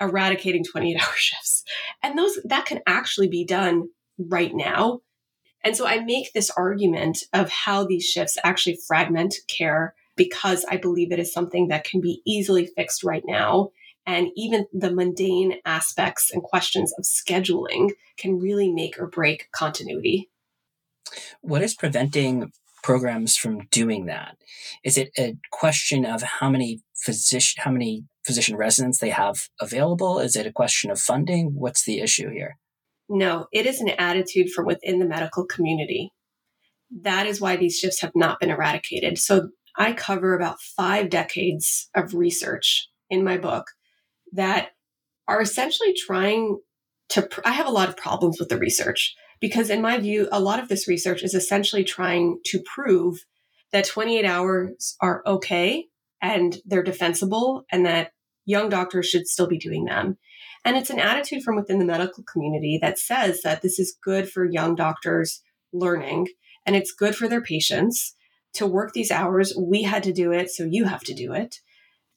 [0.00, 1.64] eradicating 28 hour shifts.
[2.02, 3.88] And those that can actually be done
[4.28, 5.00] right now.
[5.62, 10.76] And so I make this argument of how these shifts actually fragment care because I
[10.76, 13.70] believe it is something that can be easily fixed right now.
[14.06, 20.30] And even the mundane aspects and questions of scheduling can really make or break continuity.
[21.42, 22.52] What is preventing
[22.82, 24.36] programs from doing that?
[24.82, 30.18] Is it a question of how many physician how many physician residents they have available?
[30.18, 31.54] Is it a question of funding?
[31.54, 32.58] What's the issue here?
[33.12, 36.12] No, it is an attitude from within the medical community.
[37.02, 39.18] That is why these shifts have not been eradicated.
[39.18, 43.66] So I cover about five decades of research in my book
[44.32, 44.70] that
[45.26, 46.60] are essentially trying
[47.10, 47.22] to.
[47.22, 50.38] Pr- I have a lot of problems with the research because, in my view, a
[50.38, 53.24] lot of this research is essentially trying to prove
[53.72, 55.86] that 28 hours are okay
[56.22, 58.12] and they're defensible and that
[58.44, 60.16] young doctors should still be doing them.
[60.64, 64.30] And it's an attitude from within the medical community that says that this is good
[64.30, 65.42] for young doctors
[65.72, 66.28] learning
[66.66, 68.14] and it's good for their patients
[68.54, 69.54] to work these hours.
[69.58, 71.56] We had to do it, so you have to do it.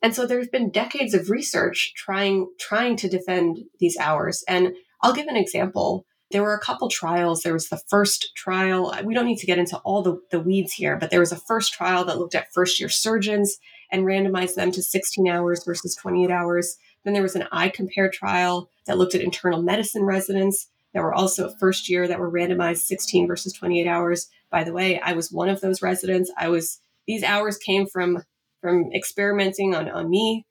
[0.01, 4.43] And so there's been decades of research trying trying to defend these hours.
[4.47, 6.05] And I'll give an example.
[6.31, 7.41] There were a couple trials.
[7.41, 8.93] There was the first trial.
[9.05, 11.37] We don't need to get into all the, the weeds here, but there was a
[11.37, 13.57] first trial that looked at first year surgeons
[13.91, 16.75] and randomized them to 16 hours versus 28 hours.
[17.03, 21.53] Then there was an iCompare trial that looked at internal medicine residents that were also
[21.59, 24.29] first year that were randomized 16 versus 28 hours.
[24.49, 26.31] By the way, I was one of those residents.
[26.37, 28.23] I was these hours came from
[28.61, 30.45] from experimenting on, on me.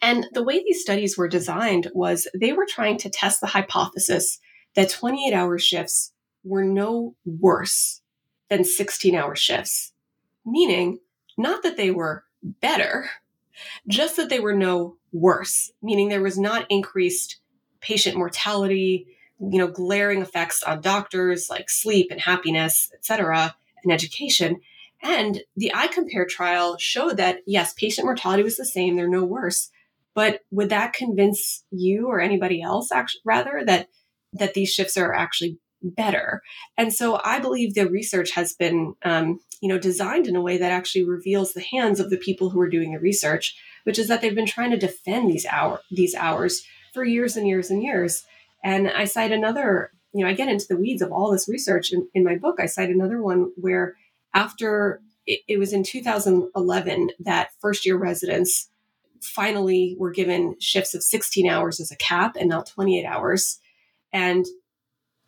[0.00, 4.38] And the way these studies were designed was they were trying to test the hypothesis
[4.74, 6.12] that 28 hour shifts
[6.44, 8.00] were no worse
[8.48, 9.92] than 16 hour shifts,
[10.46, 11.00] meaning
[11.36, 13.10] not that they were better,
[13.88, 17.40] just that they were no worse, meaning there was not increased
[17.80, 19.06] patient mortality,
[19.38, 24.60] you know, glaring effects on doctors like sleep and happiness, etc., and education.
[25.02, 29.70] And the iCompare trial showed that yes, patient mortality was the same, they're no worse.
[30.14, 33.88] But would that convince you or anybody else actually rather that
[34.34, 36.42] that these shifts are actually better?
[36.76, 40.58] And so I believe the research has been um, you know designed in a way
[40.58, 44.08] that actually reveals the hands of the people who are doing the research which is
[44.08, 47.82] that they've been trying to defend these hour these hours for years and years and
[47.82, 48.24] years.
[48.62, 51.92] And I cite another, you know, I get into the weeds of all this research
[51.92, 52.60] in, in my book.
[52.60, 53.94] I cite another one where
[54.34, 58.68] after it, it was in 2011 that first year residents
[59.20, 63.60] finally were given shifts of 16 hours as a cap and not 28 hours.
[64.12, 64.44] And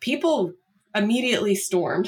[0.05, 0.53] people
[0.93, 2.07] immediately stormed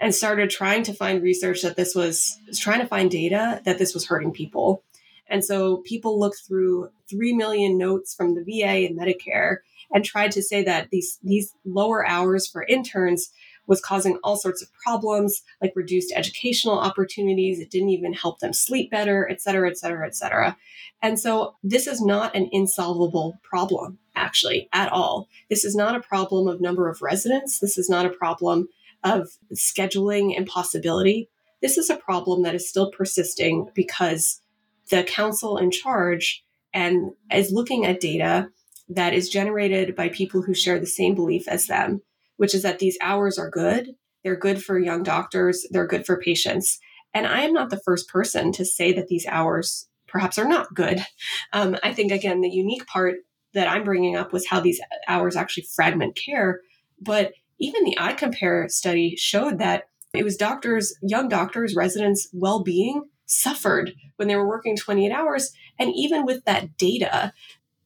[0.00, 3.92] and started trying to find research that this was trying to find data that this
[3.92, 4.82] was hurting people.
[5.28, 9.58] And so people looked through 3 million notes from the VA and Medicare
[9.92, 13.30] and tried to say that these these lower hours for interns
[13.66, 17.60] was causing all sorts of problems like reduced educational opportunities.
[17.60, 20.56] It didn't even help them sleep better et cetera et cetera et cetera.
[21.02, 25.28] And so this is not an insolvable problem actually at all.
[25.50, 27.58] This is not a problem of number of residents.
[27.58, 28.68] This is not a problem
[29.02, 31.28] of scheduling impossibility
[31.64, 34.42] this is a problem that is still persisting because
[34.90, 36.44] the council in charge
[36.74, 38.50] and is looking at data
[38.90, 42.02] that is generated by people who share the same belief as them,
[42.36, 43.90] which is that these hours are good.
[44.22, 45.66] They're good for young doctors.
[45.70, 46.78] They're good for patients.
[47.12, 50.74] And I am not the first person to say that these hours perhaps are not
[50.74, 51.04] good.
[51.52, 53.14] Um, I think, again, the unique part
[53.52, 56.60] that I'm bringing up was how these hours actually fragment care.
[57.00, 63.04] But even the iCompare study showed that it was doctors, young doctors, residents' well being
[63.26, 65.52] suffered when they were working 28 hours.
[65.78, 67.32] And even with that data,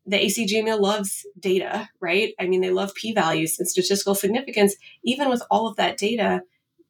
[0.08, 2.32] the ACGME loves data, right?
[2.40, 4.74] I mean, they love p values and statistical significance.
[5.04, 6.40] Even with all of that data,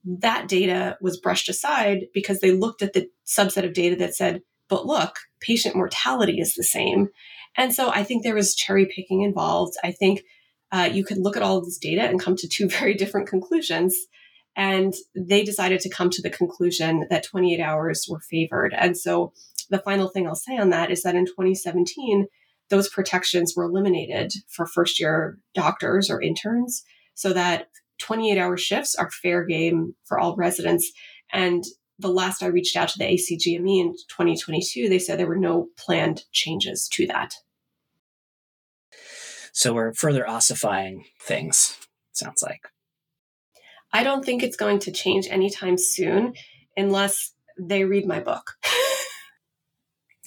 [0.05, 4.43] that data was brushed aside because they looked at the subset of data that said,
[4.69, 7.09] but look, patient mortality is the same.
[7.57, 9.75] And so I think there was cherry picking involved.
[9.83, 10.23] I think
[10.71, 13.29] uh, you could look at all of this data and come to two very different
[13.29, 13.97] conclusions.
[14.55, 18.75] And they decided to come to the conclusion that 28 hours were favored.
[18.77, 19.33] And so
[19.71, 22.29] the final thing I'll say on that is that in 2017,
[22.71, 28.95] those protections were eliminated for first year doctors or interns so that 28 hour shifts
[28.95, 30.91] are fair game for all residents.
[31.33, 31.65] And
[31.99, 35.69] the last I reached out to the ACGME in 2022, they said there were no
[35.77, 37.35] planned changes to that.
[39.53, 41.77] So we're further ossifying things,
[42.13, 42.69] sounds like.
[43.93, 46.35] I don't think it's going to change anytime soon
[46.77, 48.53] unless they read my book.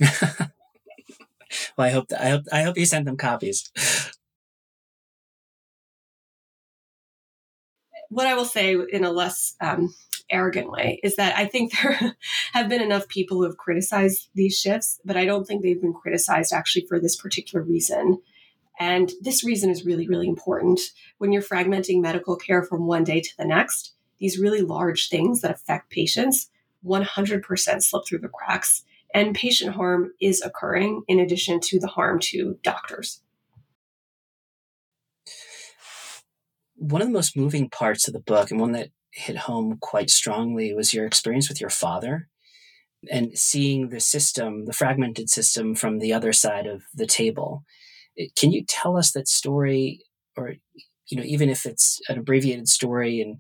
[1.78, 3.70] well, I hope I hope I hope you sent them copies.
[8.10, 9.94] What I will say in a less um,
[10.30, 12.16] arrogant way is that I think there
[12.54, 15.94] have been enough people who have criticized these shifts, but I don't think they've been
[15.94, 18.20] criticized actually for this particular reason.
[18.80, 20.80] And this reason is really, really important.
[21.20, 25.42] When you're fragmenting medical care from one day to the next, these really large things
[25.42, 26.50] that affect patients
[26.86, 28.84] 100% slip through the cracks
[29.14, 33.22] and patient harm is occurring in addition to the harm to doctors.
[36.76, 40.10] One of the most moving parts of the book, and one that hit home quite
[40.10, 42.28] strongly, was your experience with your father
[43.12, 47.64] and seeing the system, the fragmented system, from the other side of the table.
[48.36, 50.04] Can you tell us that story,
[50.36, 50.54] or
[51.08, 53.38] you know, even if it's an abbreviated story and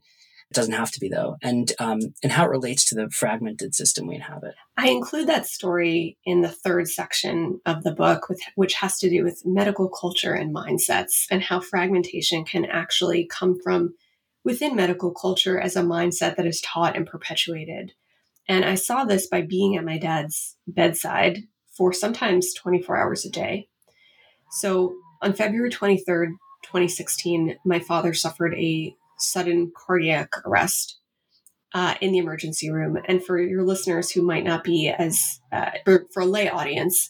[0.51, 3.73] it doesn't have to be though, and um, and how it relates to the fragmented
[3.73, 4.53] system we inhabit.
[4.75, 9.09] I include that story in the third section of the book, with, which has to
[9.09, 13.93] do with medical culture and mindsets, and how fragmentation can actually come from
[14.43, 17.93] within medical culture as a mindset that is taught and perpetuated.
[18.45, 21.43] And I saw this by being at my dad's bedside
[21.77, 23.69] for sometimes 24 hours a day.
[24.51, 26.31] So on February 23rd,
[26.63, 30.97] 2016, my father suffered a sudden cardiac arrest
[31.73, 32.97] uh, in the emergency room.
[33.07, 37.09] And for your listeners who might not be as, uh, for, for a lay audience,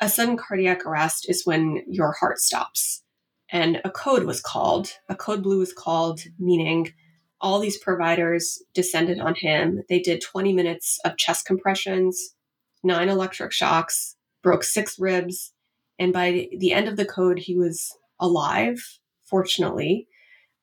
[0.00, 3.02] a sudden cardiac arrest is when your heart stops.
[3.50, 6.92] And a code was called, a code blue was called, meaning
[7.40, 9.82] all these providers descended on him.
[9.88, 12.34] They did 20 minutes of chest compressions,
[12.82, 15.52] nine electric shocks, broke six ribs.
[15.98, 20.08] And by the end of the code, he was alive, fortunately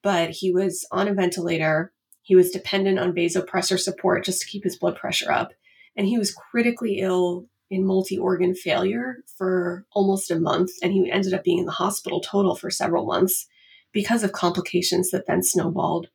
[0.03, 1.91] but he was on a ventilator.
[2.21, 5.53] He was dependent on vasopressor support just to keep his blood pressure up.
[5.95, 10.71] And he was critically ill in multi organ failure for almost a month.
[10.83, 13.47] And he ended up being in the hospital total for several months
[13.91, 16.07] because of complications that then snowballed.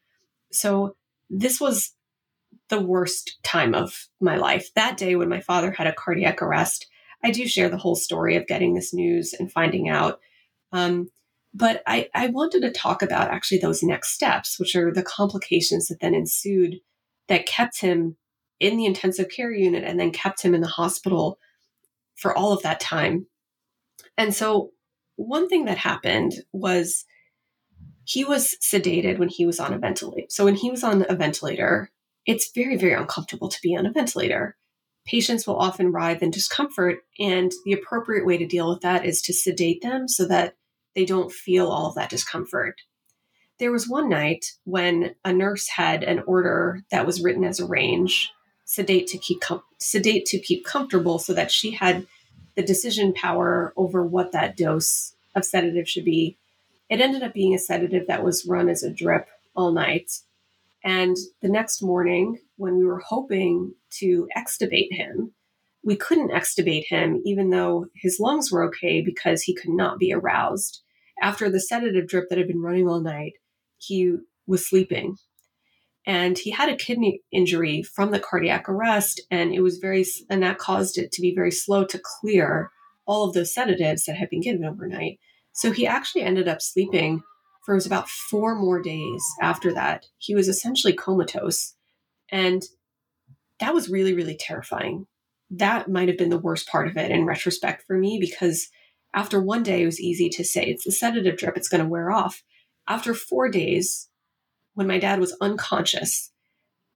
[0.53, 0.97] So
[1.29, 1.93] this was
[2.69, 4.73] the worst time of my life.
[4.75, 6.87] That day when my father had a cardiac arrest,
[7.23, 10.21] I do share the whole story of getting this news and finding out.
[10.73, 11.09] Um,
[11.57, 15.89] but I, I wanted to talk about actually those next steps, which are the complications
[15.89, 16.81] that then ensued
[17.29, 18.17] that kept him
[18.61, 21.39] in the intensive care unit and then kept him in the hospital
[22.15, 23.27] for all of that time.
[24.19, 24.73] And so,
[25.17, 27.07] one thing that happened was
[28.05, 30.27] he was sedated when he was on a ventilator.
[30.29, 31.91] So, when he was on a ventilator,
[32.27, 34.59] it's very, very uncomfortable to be on a ventilator.
[35.07, 39.23] Patients will often writhe in discomfort, and the appropriate way to deal with that is
[39.23, 40.57] to sedate them so that
[40.97, 42.81] they don't feel all of that discomfort.
[43.59, 47.67] There was one night when a nurse had an order that was written as a
[47.67, 48.33] range
[48.65, 52.07] sedate to keep com- sedate to keep comfortable so that she had
[52.57, 56.37] the decision power over what that dose of sedative should be.
[56.89, 60.21] It ended up being a sedative that was run as a drip all night.
[60.83, 65.33] And the next morning, when we were hoping to extubate him,
[65.85, 70.13] we couldn't extubate him, even though his lungs were okay because he could not be
[70.13, 70.83] aroused.
[71.21, 73.33] After the sedative drip that had been running all night,
[73.79, 75.17] he was sleeping.
[76.07, 80.43] And he had a kidney injury from the cardiac arrest and it was very and
[80.43, 82.71] that caused it to be very slow to clear
[83.07, 85.19] all of those sedatives that had been given overnight.
[85.53, 87.23] So he actually ended up sleeping
[87.65, 90.07] for it was about four more days after that.
[90.19, 91.75] He was essentially comatose
[92.31, 92.63] and
[93.59, 95.07] that was really really terrifying.
[95.51, 98.69] That might have been the worst part of it in retrospect for me because
[99.15, 101.89] after one day it was easy to say it's the sedative drip it's going to
[101.89, 102.43] wear off
[102.89, 104.09] after four days
[104.75, 106.31] when my dad was unconscious,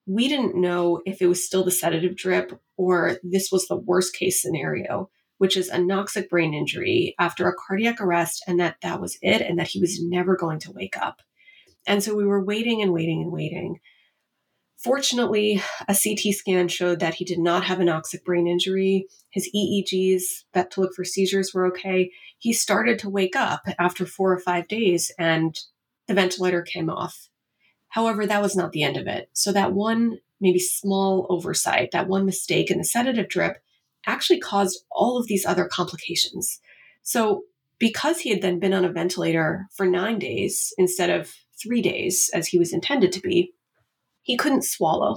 [0.07, 4.15] we didn't know if it was still the sedative drip or this was the worst
[4.15, 9.19] case scenario, which is anoxic brain injury after a cardiac arrest, and that that was
[9.23, 11.23] it, and that he was never going to wake up.
[11.87, 13.81] And so we were waiting and waiting and waiting.
[14.83, 19.07] Fortunately, a CT scan showed that he did not have anoxic brain injury.
[19.29, 22.11] His EEGs that to look for seizures were okay.
[22.39, 25.55] He started to wake up after four or five days, and
[26.09, 27.29] the ventilator came off.
[27.89, 29.29] However, that was not the end of it.
[29.35, 33.59] So that one maybe small oversight, that one mistake in the sedative drip
[34.07, 36.59] actually caused all of these other complications.
[37.03, 37.43] So
[37.79, 42.31] because he had then been on a ventilator for nine days instead of three days
[42.33, 43.53] as he was intended to be,
[44.23, 45.17] he couldn't swallow.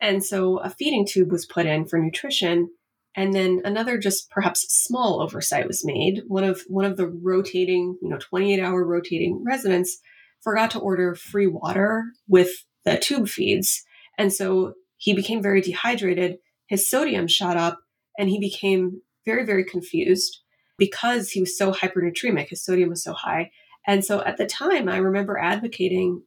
[0.00, 2.70] And so a feeding tube was put in for nutrition.
[3.14, 6.22] And then another just perhaps small oversight was made.
[6.26, 9.98] One of one of the rotating, you know, 28 hour rotating residents
[10.40, 12.50] forgot to order free water with
[12.84, 13.84] the tube feeds.
[14.18, 16.38] And so he became very dehydrated.
[16.66, 17.78] His sodium shot up
[18.18, 20.40] and he became very, very confused
[20.78, 22.48] because he was so hypernatremic.
[22.48, 23.50] His sodium was so high.
[23.86, 26.22] And so at the time, I remember advocating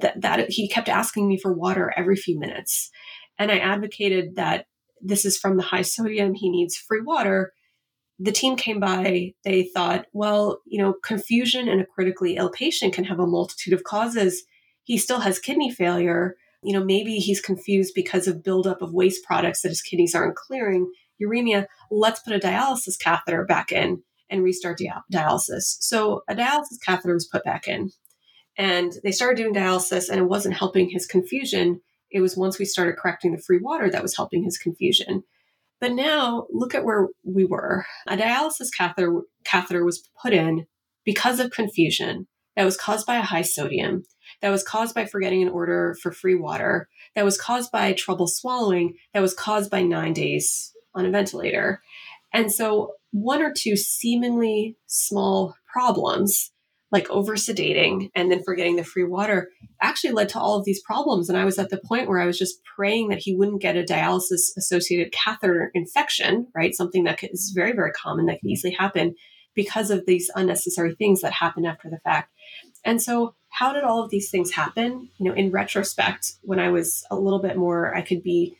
[0.00, 2.90] that, that he kept asking me for water every few minutes.
[3.38, 4.66] And I advocated that
[5.00, 7.52] this is from the high sodium, he needs free water
[8.22, 12.94] the team came by, they thought, well, you know, confusion in a critically ill patient
[12.94, 14.44] can have a multitude of causes.
[14.84, 16.36] He still has kidney failure.
[16.62, 20.36] You know, maybe he's confused because of buildup of waste products that his kidneys aren't
[20.36, 20.88] clearing.
[21.20, 25.76] Uremia, let's put a dialysis catheter back in and restart the dialysis.
[25.80, 27.90] So a dialysis catheter was put back in.
[28.56, 31.80] And they started doing dialysis, and it wasn't helping his confusion.
[32.10, 35.24] It was once we started correcting the free water that was helping his confusion.
[35.80, 37.86] But now look at where we were.
[38.06, 40.66] A dialysis catheter, catheter was put in
[41.04, 44.04] because of confusion that was caused by a high sodium,
[44.40, 48.26] that was caused by forgetting an order for free water, that was caused by trouble
[48.26, 51.82] swallowing, that was caused by nine days on a ventilator.
[52.32, 56.52] And so, one or two seemingly small problems
[56.92, 60.82] like over sedating and then forgetting the free water actually led to all of these
[60.82, 61.28] problems.
[61.28, 63.76] And I was at the point where I was just praying that he wouldn't get
[63.76, 66.74] a dialysis associated catheter infection, right?
[66.74, 68.52] Something that is very, very common that can mm-hmm.
[68.52, 69.14] easily happen
[69.54, 72.30] because of these unnecessary things that happen after the fact.
[72.84, 75.10] And so, how did all of these things happen?
[75.18, 78.56] You know, in retrospect, when I was a little bit more, I could be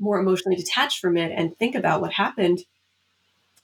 [0.00, 2.60] more emotionally detached from it and think about what happened.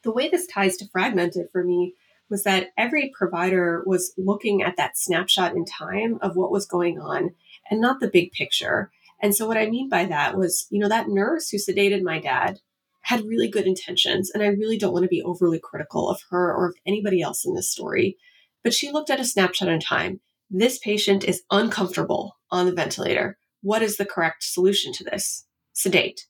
[0.04, 1.94] The way this ties to fragmented for me
[2.30, 6.98] was that every provider was looking at that snapshot in time of what was going
[6.98, 7.30] on
[7.70, 8.90] and not the big picture.
[9.20, 12.20] And so, what I mean by that was, you know, that nurse who sedated my
[12.20, 12.60] dad
[13.02, 14.30] had really good intentions.
[14.30, 17.44] And I really don't want to be overly critical of her or of anybody else
[17.44, 18.16] in this story.
[18.62, 20.20] But she looked at a snapshot in time.
[20.50, 23.38] This patient is uncomfortable on the ventilator.
[23.62, 25.46] What is the correct solution to this?
[25.72, 26.26] Sedate.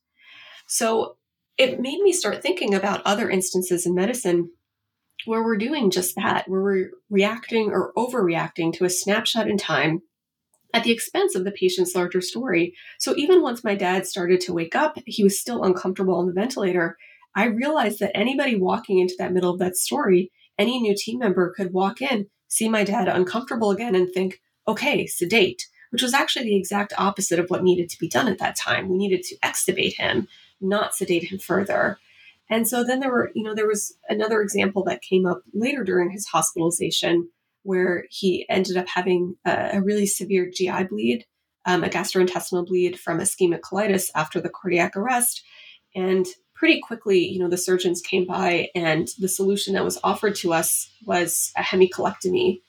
[0.66, 1.16] So,
[1.56, 4.52] it made me start thinking about other instances in medicine
[5.24, 10.02] where we're doing just that, where we're reacting or overreacting to a snapshot in time
[10.72, 12.74] at the expense of the patient's larger story.
[12.98, 16.32] So even once my dad started to wake up, he was still uncomfortable on the
[16.32, 16.96] ventilator.
[17.34, 21.52] I realized that anybody walking into that middle of that story, any new team member
[21.56, 26.44] could walk in, see my dad uncomfortable again, and think, okay, sedate, which was actually
[26.46, 28.88] the exact opposite of what needed to be done at that time.
[28.88, 30.28] We needed to extubate him,
[30.60, 31.98] not sedate him further.
[32.50, 35.84] And so then there were, you know, there was another example that came up later
[35.84, 37.28] during his hospitalization
[37.62, 41.26] where he ended up having a, a really severe GI bleed,
[41.66, 45.42] um, a gastrointestinal bleed from ischemic colitis after the cardiac arrest.
[45.94, 50.34] And pretty quickly, you know, the surgeons came by and the solution that was offered
[50.36, 52.62] to us was a hemicolectomy,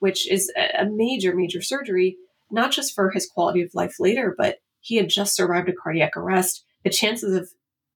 [0.00, 2.16] which is a major, major surgery,
[2.50, 6.16] not just for his quality of life later, but he had just survived a cardiac
[6.16, 6.64] arrest.
[6.84, 7.50] The chances of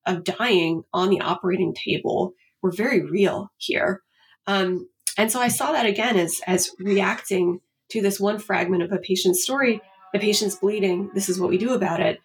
[0.06, 4.02] of dying on the operating table were very real here.
[4.47, 7.60] Um, and so I saw that again as, as reacting
[7.90, 9.81] to this one fragment of a patient's story.
[10.12, 11.10] The patient's bleeding.
[11.14, 12.20] This is what we do about it.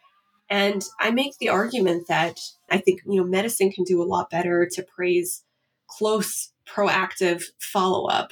[0.49, 2.39] And I make the argument that
[2.69, 5.43] I think, you know, medicine can do a lot better to praise
[5.87, 8.31] close, proactive follow up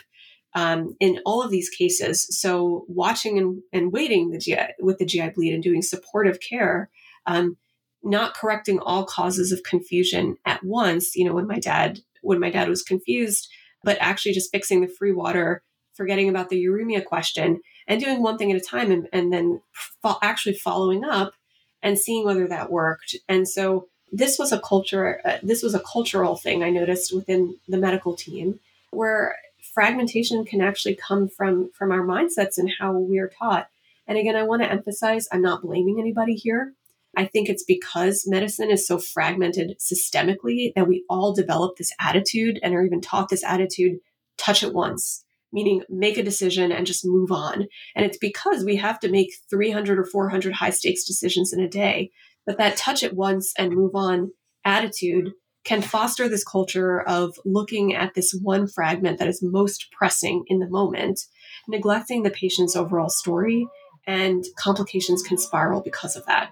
[0.53, 2.27] um, in all of these cases.
[2.39, 6.89] So watching and, and waiting the GI, with the GI bleed and doing supportive care
[7.27, 7.57] um,
[8.03, 12.49] not correcting all causes of confusion at once you know when my dad when my
[12.49, 13.49] dad was confused
[13.83, 15.61] but actually just fixing the free water
[15.95, 19.61] forgetting about the uremia question and doing one thing at a time and, and then
[20.01, 21.33] fo- actually following up
[21.81, 23.15] and seeing whether that worked.
[23.27, 27.57] And so this was a culture uh, this was a cultural thing i noticed within
[27.67, 28.57] the medical team
[28.91, 29.35] where
[29.73, 33.67] fragmentation can actually come from from our mindsets and how we are taught.
[34.07, 36.73] And again i want to emphasize i'm not blaming anybody here
[37.17, 42.59] I think it's because medicine is so fragmented systemically that we all develop this attitude
[42.61, 43.97] and are even taught this attitude
[44.37, 47.65] touch it once, meaning make a decision and just move on.
[47.95, 51.67] And it's because we have to make 300 or 400 high stakes decisions in a
[51.67, 52.11] day.
[52.45, 54.31] But that touch it once and move on
[54.63, 55.31] attitude
[55.65, 60.59] can foster this culture of looking at this one fragment that is most pressing in
[60.59, 61.21] the moment,
[61.67, 63.67] neglecting the patient's overall story,
[64.05, 66.51] and complications can spiral because of that.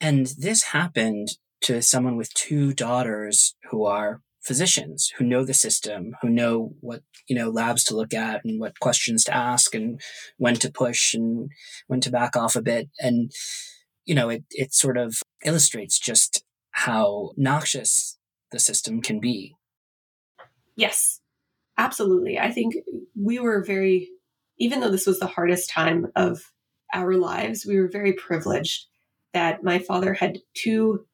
[0.00, 1.28] And this happened
[1.62, 7.02] to someone with two daughters who are physicians who know the system, who know what,
[7.28, 10.00] you know, labs to look at and what questions to ask and
[10.38, 11.50] when to push and
[11.86, 12.88] when to back off a bit.
[12.98, 13.30] And,
[14.06, 18.16] you know, it, it sort of illustrates just how noxious
[18.50, 19.54] the system can be.
[20.76, 21.20] Yes,
[21.76, 22.38] absolutely.
[22.38, 22.76] I think
[23.20, 24.08] we were very,
[24.58, 26.40] even though this was the hardest time of
[26.94, 28.86] our lives, we were very privileged
[29.32, 31.06] that my father had two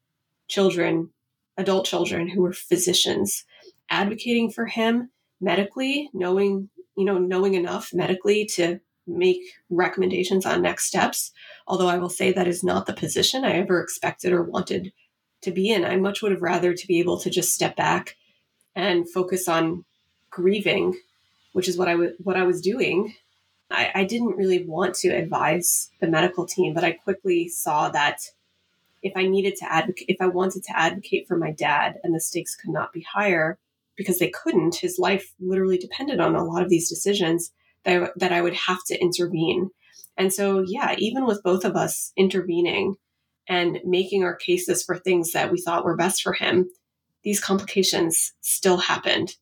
[0.49, 1.11] children,
[1.57, 3.45] adult children, who were physicians,
[3.91, 5.11] advocating for him
[5.41, 11.33] medically, knowing, you know, knowing enough medically to make recommendations on next steps.
[11.67, 14.93] Although I will say that is not the position I ever expected or wanted
[15.43, 15.85] to be in.
[15.85, 18.17] I much would have rather to be able to just step back
[18.75, 19.85] and focus on
[20.31, 20.99] grieving,
[21.53, 23.15] which is what I w- what I was doing
[23.71, 28.21] I, I didn't really want to advise the medical team, but I quickly saw that
[29.03, 32.21] if I needed to advocate, if I wanted to advocate for my dad and the
[32.21, 33.59] stakes could not be higher
[33.97, 37.53] because they couldn't, his life literally depended on a lot of these decisions
[37.85, 39.71] that I, that I would have to intervene.
[40.17, 42.97] And so, yeah, even with both of us intervening
[43.49, 46.71] and making our cases for things that we thought were best for him,
[47.25, 49.37] these complications still happened.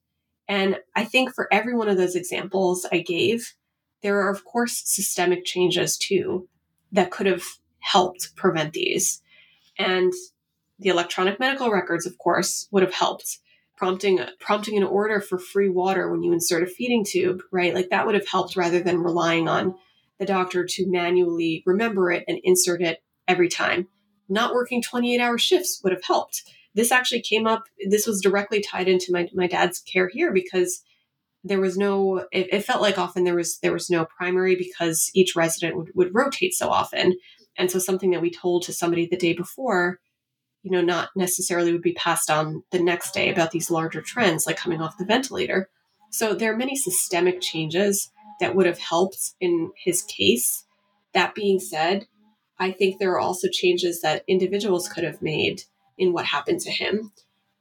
[0.49, 3.55] And I think for every one of those examples I gave,
[4.03, 6.49] there are, of course, systemic changes too
[6.93, 7.45] that could have
[7.79, 9.23] helped prevent these.
[9.79, 10.13] And
[10.79, 13.39] the electronic medical records, of course, would have helped.
[13.77, 17.75] Prompting prompting an order for free water when you insert a feeding tube, right?
[17.75, 19.75] Like that would have helped rather than relying on
[20.19, 23.89] the doctor to manually remember it and insert it every time.
[24.29, 26.43] Not working 28 hour shifts would have helped.
[26.75, 30.83] This actually came up, this was directly tied into my, my dad's care here because
[31.45, 35.11] there was no it, it, felt like often there was there was no primary because
[35.15, 37.19] each resident would, would rotate so often.
[37.59, 39.99] And so something that we told to somebody the day before
[40.63, 44.47] you know not necessarily would be passed on the next day about these larger trends
[44.47, 45.69] like coming off the ventilator.
[46.11, 48.11] So there are many systemic changes
[48.41, 50.65] that would have helped in his case.
[51.15, 52.07] That being said
[52.63, 55.63] i think there are also changes that individuals could have made
[55.99, 57.13] in what happened to him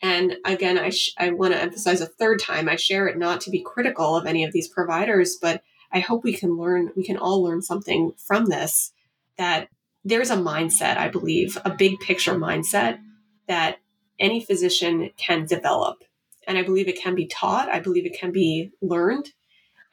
[0.02, 3.42] and again, I, sh- I want to emphasize a third time I share it not
[3.42, 7.04] to be critical of any of these providers, but I hope we can learn, we
[7.04, 8.94] can all learn something from this
[9.38, 9.70] that
[10.04, 13.00] there's a mindset, I believe, a big picture mindset
[13.48, 13.78] that
[14.20, 16.04] any physician can develop.
[16.48, 19.30] And I believe it can be taught, I believe it can be learned.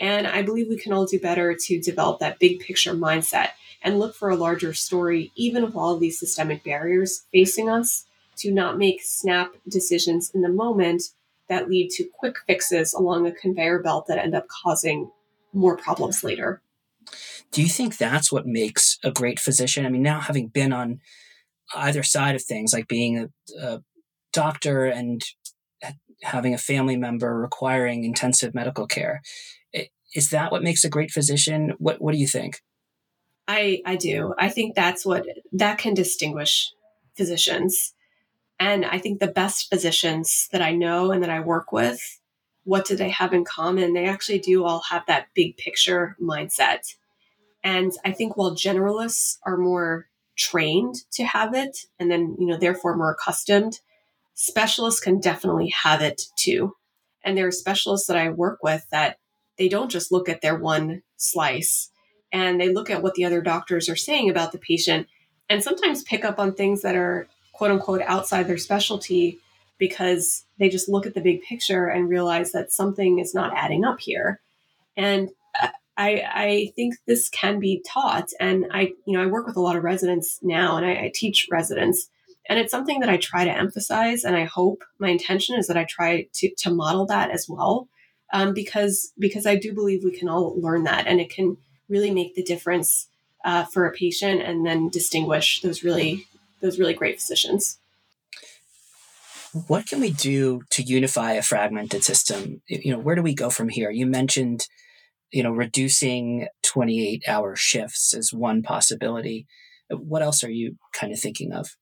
[0.01, 3.51] And I believe we can all do better to develop that big picture mindset
[3.83, 8.07] and look for a larger story, even with all of these systemic barriers facing us
[8.39, 11.05] to not make snap decisions in the moment
[11.49, 15.11] that lead to quick fixes along a conveyor belt that end up causing
[15.53, 16.61] more problems later.
[17.53, 19.87] Do you think that's what makes a great physician?
[19.87, 21.01] I mean, now having been on
[21.75, 23.29] either side of things, like being a,
[23.61, 23.83] a
[24.33, 25.25] doctor and
[26.23, 29.23] having a family member requiring intensive medical care.
[30.15, 31.75] Is that what makes a great physician?
[31.79, 32.63] What What do you think?
[33.47, 34.35] I I do.
[34.39, 36.73] I think that's what that can distinguish
[37.17, 37.95] physicians.
[38.61, 42.21] And I think the best physicians that I know and that I work with,
[42.65, 43.95] what do they have in common?
[43.95, 46.95] They actually do all have that big picture mindset.
[47.63, 52.57] And I think while generalists are more trained to have it and then, you know,
[52.57, 53.81] therefore more accustomed,
[54.35, 56.75] specialists can definitely have it too.
[57.25, 59.19] And there are specialists that I work with that
[59.57, 61.91] they don't just look at their one slice
[62.33, 65.09] and they look at what the other doctors are saying about the patient
[65.51, 67.27] and sometimes pick up on things that are
[67.59, 69.39] quote unquote outside their specialty
[69.79, 73.85] because they just look at the big picture and realize that something is not adding
[73.85, 74.41] up here.
[74.97, 75.31] And
[75.97, 78.29] I, I think this can be taught.
[78.39, 81.13] And I, you know, I work with a lot of residents now and I, I
[81.13, 82.09] teach residents.
[82.49, 84.23] And it's something that I try to emphasize.
[84.23, 87.89] And I hope my intention is that I try to, to model that as well.
[88.33, 91.57] Um, because because I do believe we can all learn that and it can
[91.89, 93.09] really make the difference
[93.45, 96.27] uh, for a patient and then distinguish those really
[96.61, 97.79] those really great physicians.
[99.67, 102.63] What can we do to unify a fragmented system?
[102.69, 103.91] You know, where do we go from here?
[103.91, 104.67] You mentioned,
[105.31, 109.47] you know, reducing 28 hour shifts is one possibility.
[109.91, 111.77] What else are you kind of thinking of?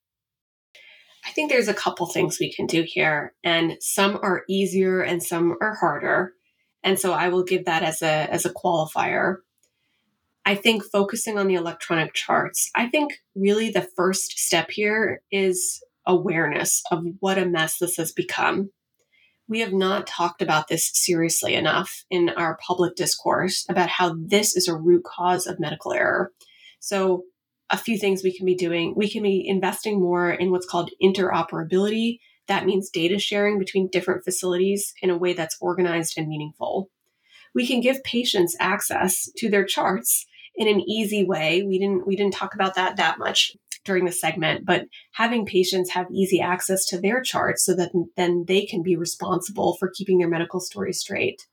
[1.27, 5.21] I think there's a couple things we can do here, and some are easier and
[5.21, 6.35] some are harder.
[6.85, 9.39] And so I will give that as a as a qualifier.
[10.47, 15.83] I think focusing on the electronic charts, I think really the first step here is
[16.07, 18.71] awareness of what a mess this has become.
[19.49, 24.57] We have not talked about this seriously enough in our public discourse about how this
[24.57, 26.33] is a root cause of medical error.
[26.79, 27.25] So,
[27.69, 28.95] a few things we can be doing.
[28.97, 32.21] We can be investing more in what's called interoperability.
[32.47, 36.89] That means data sharing between different facilities in a way that's organized and meaningful.
[37.53, 41.63] We can give patients access to their charts in an easy way.
[41.63, 45.91] We didn't we didn't talk about that that much during the segment, but having patients
[45.91, 50.19] have easy access to their charts so that then they can be responsible for keeping
[50.19, 51.47] their medical story straight.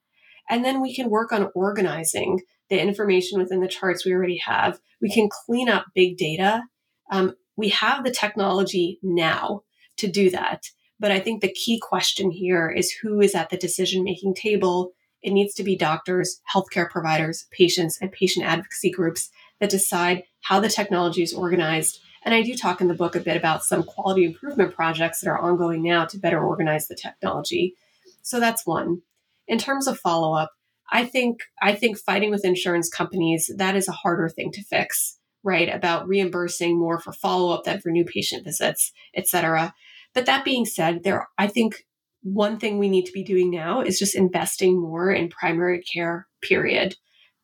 [0.49, 4.80] And then we can work on organizing the information within the charts we already have.
[5.01, 6.63] We can clean up big data.
[7.11, 9.61] Um, we have the technology now
[9.97, 10.63] to do that.
[10.99, 14.91] But I think the key question here is who is at the decision making table
[15.23, 19.29] it needs to be doctors, healthcare providers, patients, and patient advocacy groups
[19.59, 21.99] that decide how the technology is organized.
[22.25, 25.29] And I do talk in the book a bit about some quality improvement projects that
[25.29, 27.75] are ongoing now to better organize the technology.
[28.21, 29.01] So that's one.
[29.47, 30.51] In terms of follow up,
[30.91, 35.17] I think I think fighting with insurance companies that is a harder thing to fix,
[35.43, 35.73] right?
[35.73, 39.73] About reimbursing more for follow up than for new patient visits, et cetera.
[40.13, 41.85] But that being said, there I think
[42.23, 46.27] one thing we need to be doing now is just investing more in primary care,
[46.41, 46.95] period.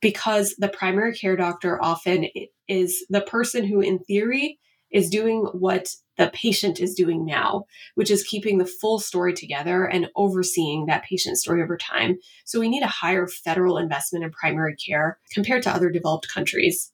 [0.01, 2.27] Because the primary care doctor often
[2.67, 4.59] is the person who, in theory,
[4.91, 7.65] is doing what the patient is doing now,
[7.95, 12.17] which is keeping the full story together and overseeing that patient story over time.
[12.45, 16.91] So we need a higher federal investment in primary care compared to other developed countries.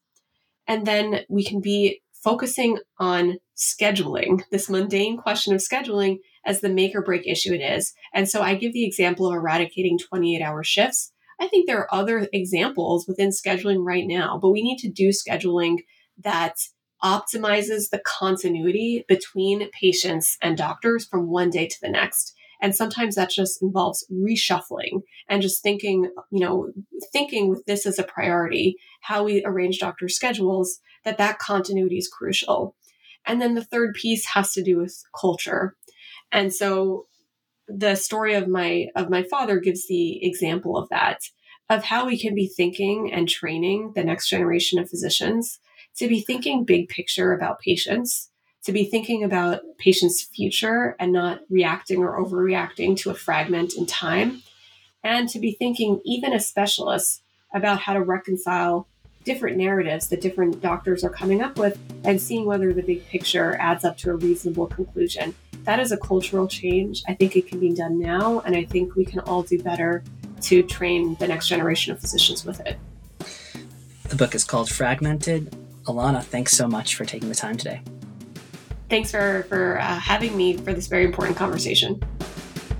[0.68, 6.70] And then we can be focusing on scheduling, this mundane question of scheduling as the
[6.70, 7.94] make or break issue it is.
[8.14, 11.12] And so I give the example of eradicating 28 hour shifts.
[11.40, 15.10] I think there are other examples within scheduling right now, but we need to do
[15.10, 15.80] scheduling
[16.24, 16.56] that
[17.04, 22.34] optimizes the continuity between patients and doctors from one day to the next.
[22.62, 26.72] And sometimes that just involves reshuffling and just thinking, you know,
[27.12, 32.08] thinking with this as a priority, how we arrange doctor schedules, that that continuity is
[32.08, 32.76] crucial.
[33.28, 35.76] And then the third piece has to do with culture.
[36.32, 37.08] And so
[37.68, 41.22] the story of my of my father gives the example of that
[41.70, 45.60] of how we can be thinking and training the next generation of physicians
[45.98, 48.30] to be thinking big picture about patients
[48.64, 53.86] to be thinking about patients future and not reacting or overreacting to a fragment in
[53.86, 54.42] time
[55.04, 57.22] and to be thinking even as specialists
[57.54, 58.88] about how to reconcile
[59.24, 63.56] different narratives that different doctors are coming up with and seeing whether the big picture
[63.60, 65.34] adds up to a reasonable conclusion
[65.66, 67.04] that is a cultural change.
[67.08, 70.04] I think it can be done now, and I think we can all do better
[70.42, 72.78] to train the next generation of physicians with it.
[74.10, 75.56] The book is called Fragmented.
[75.86, 77.82] Ilana, thanks so much for taking the time today.
[78.90, 82.02] Thanks for, for uh, having me for this very important conversation.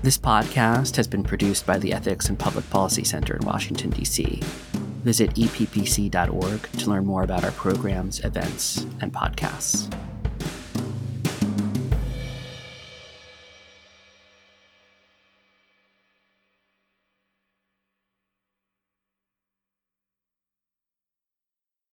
[0.02, 4.40] This podcast has been produced by the Ethics and Public Policy Center in Washington, D.C.
[5.02, 9.92] Visit eppc.org to learn more about our programs, events, and podcasts.